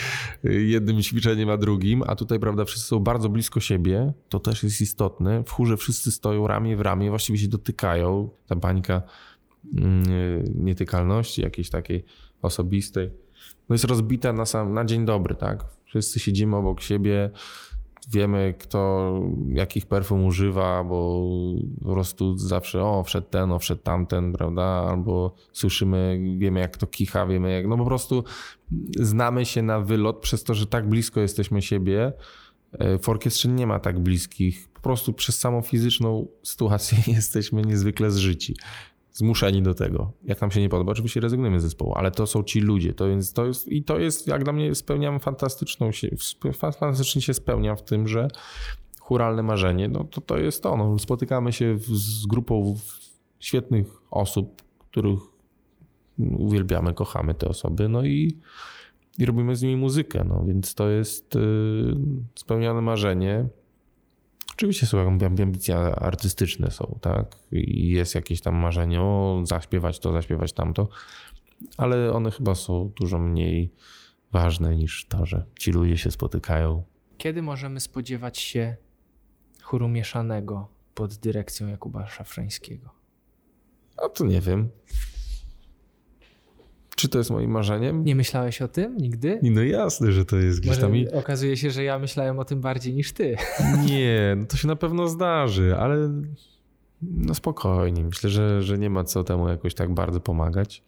jednym 0.43 1.01
ćwiczeniem 1.01 1.49
a 1.49 1.57
drugim, 1.57 2.03
a 2.07 2.15
tutaj, 2.15 2.39
prawda, 2.39 2.65
wszyscy 2.65 2.87
są 2.87 2.99
bardzo 2.99 3.29
blisko 3.29 3.59
siebie. 3.59 4.13
To 4.29 4.39
też 4.39 4.63
jest 4.63 4.81
istotne. 4.81 5.43
W 5.43 5.51
chórze 5.51 5.77
wszyscy 5.77 6.11
stoją 6.11 6.47
ramię 6.47 6.77
w 6.77 6.81
ramię, 6.81 7.09
właściwie 7.09 7.39
się 7.39 7.47
dotykają. 7.47 8.29
Ta 8.47 8.55
bańka 8.55 9.01
mm, 9.77 10.03
nietykalności 10.65 11.41
jakiejś 11.41 11.69
takiej 11.69 12.03
osobistej 12.41 13.11
no 13.69 13.73
jest 13.73 13.85
rozbita 13.85 14.33
na, 14.33 14.45
sam, 14.45 14.73
na 14.73 14.85
dzień 14.85 15.05
dobry, 15.05 15.35
tak? 15.35 15.65
Wszyscy 15.85 16.19
siedzimy 16.19 16.55
obok 16.55 16.81
siebie, 16.81 17.29
wiemy 18.11 18.53
kto 18.59 19.13
jakich 19.47 19.85
perfum 19.85 20.25
używa, 20.25 20.83
bo 20.83 21.23
po 21.83 21.91
prostu 21.91 22.37
zawsze 22.37 22.83
o, 22.83 23.03
wszedł 23.03 23.27
ten, 23.29 23.51
o, 23.51 23.59
wszedł 23.59 23.81
tamten, 23.81 24.33
prawda? 24.33 24.63
Albo 24.63 25.35
słyszymy, 25.51 26.19
wiemy 26.37 26.59
jak 26.59 26.77
to 26.77 26.87
kicha, 26.87 27.25
wiemy 27.25 27.51
jak, 27.51 27.67
no 27.67 27.77
po 27.77 27.85
prostu 27.85 28.23
znamy 28.99 29.45
się 29.45 29.61
na 29.61 29.79
wylot 29.79 30.19
przez 30.19 30.43
to, 30.43 30.53
że 30.53 30.67
tak 30.67 30.89
blisko 30.89 31.19
jesteśmy 31.19 31.61
siebie. 31.61 32.13
E, 32.71 32.97
w 32.97 33.09
orkiestrze 33.09 33.49
nie 33.49 33.67
ma 33.67 33.79
tak 33.79 33.99
bliskich, 33.99 34.69
po 34.69 34.81
prostu 34.81 35.13
przez 35.13 35.39
samą 35.39 35.61
fizyczną 35.61 36.27
sytuację 36.43 36.97
jesteśmy 37.15 37.61
niezwykle 37.61 38.11
zżyci 38.11 38.55
zmuszeni 39.17 39.61
do 39.61 39.73
tego. 39.73 40.11
Jak 40.23 40.41
nam 40.41 40.51
się 40.51 40.61
nie 40.61 40.69
podoba, 40.69 40.91
oczywiście 40.91 41.19
rezygnujemy 41.19 41.59
z 41.59 41.63
zespołu, 41.63 41.93
ale 41.95 42.11
to 42.11 42.27
są 42.27 42.43
ci 42.43 42.59
ludzie. 42.59 42.93
To 42.93 43.07
jest, 43.07 43.35
to 43.35 43.45
jest, 43.45 43.67
I 43.67 43.83
to 43.83 43.99
jest, 43.99 44.27
jak 44.27 44.43
dla 44.43 44.53
mnie, 44.53 44.75
spełniam 44.75 45.19
fantastyczną 45.19 45.91
się, 45.91 46.07
fantastycznie 46.53 47.21
się 47.21 47.33
spełniam 47.33 47.77
w 47.77 47.81
tym, 47.81 48.07
że 48.07 48.27
churalne 48.99 49.43
marzenie, 49.43 49.87
no 49.87 50.03
to 50.03 50.21
to 50.21 50.37
jest 50.37 50.63
to. 50.63 50.77
No, 50.77 50.99
spotykamy 50.99 51.53
się 51.53 51.77
z 51.77 52.25
grupą 52.25 52.75
świetnych 53.39 53.87
osób, 54.11 54.61
których 54.79 55.19
uwielbiamy, 56.19 56.93
kochamy 56.93 57.33
te 57.33 57.47
osoby, 57.47 57.89
no 57.89 58.05
i, 58.05 58.37
i 59.17 59.25
robimy 59.25 59.55
z 59.55 59.61
nimi 59.61 59.75
muzykę, 59.75 60.23
no 60.29 60.43
więc 60.47 60.75
to 60.75 60.89
jest 60.89 61.35
y, 61.35 61.39
spełnione 62.35 62.81
marzenie. 62.81 63.47
Oczywiście 64.57 64.85
są 64.85 64.99
ambicje 65.25 65.77
artystyczne 65.77 66.71
są, 66.71 66.99
tak? 67.01 67.35
I 67.51 67.89
jest 67.89 68.15
jakieś 68.15 68.41
tam 68.41 68.55
marzenie, 68.55 69.01
o 69.01 69.41
zaśpiewać 69.43 69.99
to, 69.99 70.11
zaśpiewać 70.11 70.53
tamto, 70.53 70.89
ale 71.77 72.13
one 72.13 72.31
chyba 72.31 72.55
są 72.55 72.91
dużo 72.99 73.19
mniej 73.19 73.73
ważne 74.31 74.75
niż 74.75 75.05
to, 75.05 75.25
że 75.25 75.45
ci 75.59 75.71
ludzie 75.71 75.97
się 75.97 76.11
spotykają. 76.11 76.83
Kiedy 77.17 77.41
możemy 77.41 77.79
spodziewać 77.79 78.37
się 78.37 78.75
chóru 79.63 79.87
mieszanego 79.87 80.67
pod 80.95 81.15
dyrekcją 81.15 81.67
Jakuba 81.67 82.07
Szafrańskiego? 82.07 82.89
A 83.97 84.09
to 84.09 84.25
nie 84.25 84.41
wiem. 84.41 84.69
Czy 86.97 87.09
to 87.09 87.17
jest 87.17 87.29
moim 87.29 87.51
marzeniem? 87.51 88.03
Nie 88.03 88.15
myślałeś 88.15 88.61
o 88.61 88.67
tym 88.67 88.97
nigdy? 88.97 89.39
No 89.43 89.63
jasne, 89.63 90.11
że 90.11 90.25
to 90.25 90.37
jest 90.37 90.61
gdzieś 90.61 90.77
tam. 90.77 90.95
I... 90.95 91.11
Okazuje 91.11 91.57
się, 91.57 91.71
że 91.71 91.83
ja 91.83 91.99
myślałem 91.99 92.39
o 92.39 92.45
tym 92.45 92.61
bardziej 92.61 92.93
niż 92.93 93.13
ty. 93.13 93.35
Nie, 93.89 94.35
no 94.37 94.45
to 94.45 94.57
się 94.57 94.67
na 94.67 94.75
pewno 94.75 95.07
zdarzy, 95.07 95.75
ale 95.77 96.23
no 97.01 97.33
spokojnie. 97.33 98.03
Myślę, 98.03 98.29
że, 98.29 98.61
że 98.61 98.77
nie 98.77 98.89
ma 98.89 99.03
co 99.03 99.23
temu 99.23 99.49
jakoś 99.49 99.73
tak 99.73 99.93
bardzo 99.93 100.19
pomagać. 100.19 100.83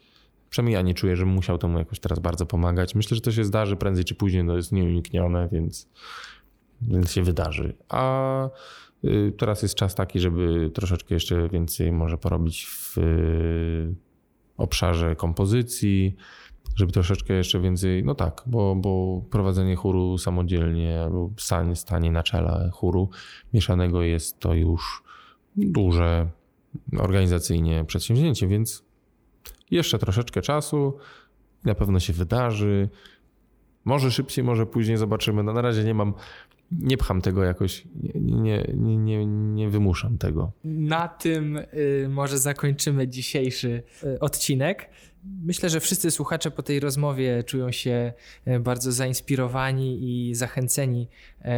Przynajmniej 0.50 0.74
ja 0.74 0.82
nie 0.82 0.94
czuję, 0.94 1.16
że 1.16 1.26
musiał 1.26 1.58
temu 1.58 1.80
jakoś 1.80 2.00
teraz 2.00 2.20
bardzo 2.20 2.46
pomagać. 2.46 2.96
Myślę, 2.96 3.16
że 3.16 3.22
to 3.22 3.32
się 3.32 3.44
zdarzy 3.44 3.76
prędzej 3.76 4.06
czy 4.06 4.16
później, 4.16 4.48
to 4.48 4.56
jest 4.56 4.72
nieuniknione, 4.72 5.50
więc, 5.52 5.90
więc 6.82 7.12
się 7.12 7.24
wydarzy. 7.24 7.74
A 7.90 8.50
y, 9.04 9.34
teraz 9.38 9.62
jest 9.62 9.76
czas 9.76 9.96
taki, 9.96 10.20
żeby 10.20 10.72
troszeczkę 10.74 11.14
jeszcze 11.14 11.50
więcej 11.50 11.92
może 11.92 12.18
porobić 12.18 12.66
w 12.66 12.98
obszarze 14.60 15.16
kompozycji, 15.16 16.16
żeby 16.76 16.92
troszeczkę 16.92 17.34
jeszcze 17.34 17.60
więcej, 17.60 18.04
no 18.04 18.16
tak, 18.16 18.44
bo, 18.46 18.76
bo 18.76 19.22
prowadzenie 19.30 19.76
chóru 19.76 20.18
samodzielnie 20.18 21.02
albo 21.02 21.30
stanie, 21.38 21.76
stanie 21.76 22.12
na 22.12 22.24
czele 22.24 22.70
chóru 22.74 23.10
mieszanego 23.54 24.02
jest 24.02 24.40
to 24.40 24.54
już 24.54 25.04
duże 25.56 26.30
organizacyjnie 26.98 27.86
przedsięwzięcie, 27.86 28.48
więc 28.48 28.84
jeszcze 29.72 30.00
troszeczkę 30.00 30.42
czasu, 30.42 30.98
na 31.64 31.76
pewno 31.76 32.00
się 32.00 32.14
wydarzy. 32.14 32.90
Może 33.86 34.12
szybciej, 34.12 34.44
może 34.44 34.66
później 34.66 34.98
zobaczymy. 34.98 35.44
No 35.44 35.54
na 35.54 35.62
razie 35.62 35.84
nie 35.84 35.94
mam, 35.94 36.14
nie 36.72 36.98
pcham 36.98 37.22
tego 37.22 37.44
jakoś, 37.44 37.88
nie, 38.16 38.64
nie, 38.76 38.98
nie, 38.98 39.26
nie 39.26 39.70
wymuszam 39.70 40.18
tego. 40.18 40.52
Na 40.64 41.08
tym 41.08 41.58
y, 41.58 42.08
może 42.10 42.38
zakończymy 42.38 43.08
dzisiejszy 43.08 43.84
y, 44.04 44.20
odcinek. 44.20 44.90
Myślę, 45.24 45.70
że 45.70 45.80
wszyscy 45.80 46.12
słuchacze 46.12 46.52
po 46.52 46.64
tej 46.64 46.80
rozmowie 46.80 47.44
czują 47.44 47.72
się 47.72 48.14
y, 48.48 48.60
bardzo 48.60 48.92
zainspirowani 48.92 50.00
i 50.02 50.36
zachęceni, 50.36 51.08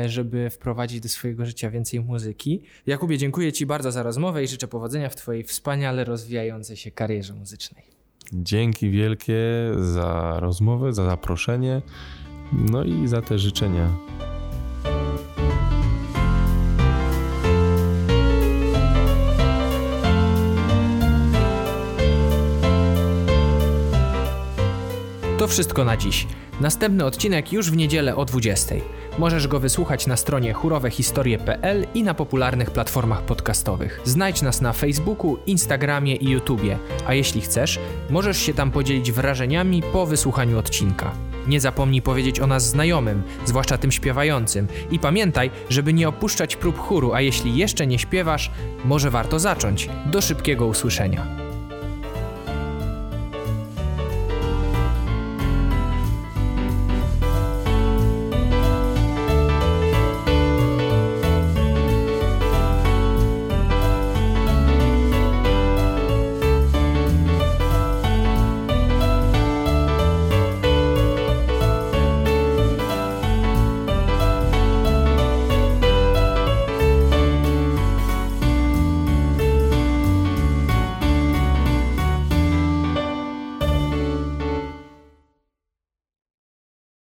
y, 0.06 0.10
żeby 0.10 0.50
wprowadzić 0.50 1.00
do 1.00 1.10
swojego 1.10 1.46
życia 1.46 1.70
więcej 1.70 2.00
muzyki. 2.00 2.62
Jakubie, 2.86 3.18
dziękuję 3.18 3.54
Ci 3.54 3.66
bardzo 3.66 3.92
za 3.92 4.04
rozmowę 4.04 4.44
i 4.44 4.48
życzę 4.48 4.68
powodzenia 4.68 5.10
w 5.10 5.16
Twojej 5.16 5.44
wspaniale 5.44 6.04
rozwijającej 6.04 6.78
się 6.78 6.92
karierze 6.92 7.34
muzycznej. 7.34 7.84
Dzięki 8.34 8.90
wielkie 8.90 9.38
za 9.80 10.38
rozmowę, 10.40 10.94
za 10.94 11.06
zaproszenie, 11.06 11.82
no 12.54 12.84
i 12.84 13.08
za 13.08 13.22
te 13.22 13.40
życzenia. 13.40 13.90
To 25.42 25.48
wszystko 25.48 25.86
na 25.86 25.98
dziś. 25.98 26.28
Następny 26.60 27.06
odcinek 27.06 27.54
już 27.54 27.72
w 27.72 27.76
niedzielę 27.76 28.16
o 28.16 28.26
20. 28.26 28.76
Możesz 29.20 29.48
go 29.48 29.60
wysłuchać 29.60 30.08
na 30.08 30.18
stronie 30.18 30.54
chórowehistorie.pl 30.54 31.88
i 31.94 32.04
na 32.04 32.14
popularnych 32.14 32.72
platformach 32.72 33.22
podcastowych. 33.22 34.02
Znajdź 34.04 34.42
nas 34.42 34.62
na 34.62 34.74
Facebooku, 34.74 35.38
Instagramie 35.46 36.16
i 36.16 36.30
YouTubie, 36.30 36.78
a 37.08 37.14
jeśli 37.14 37.42
chcesz, 37.42 37.80
możesz 38.10 38.38
się 38.38 38.54
tam 38.54 38.72
podzielić 38.72 39.12
wrażeniami 39.12 39.84
po 39.94 40.06
wysłuchaniu 40.06 40.60
odcinka. 40.60 41.12
Nie 41.48 41.62
zapomnij 41.62 42.02
powiedzieć 42.02 42.40
o 42.40 42.48
nas 42.48 42.70
znajomym, 42.70 43.24
zwłaszcza 43.46 43.78
tym 43.78 43.92
śpiewającym. 43.92 44.68
I 44.92 45.00
pamiętaj, 45.00 45.52
żeby 45.70 45.94
nie 45.94 46.10
opuszczać 46.10 46.56
prób 46.56 46.78
chóru, 46.78 47.14
a 47.14 47.22
jeśli 47.22 47.58
jeszcze 47.58 47.88
nie 47.88 48.00
śpiewasz, 48.00 48.52
może 48.86 49.12
warto 49.12 49.40
zacząć. 49.40 49.90
Do 50.12 50.22
szybkiego 50.22 50.66
usłyszenia. 50.66 51.41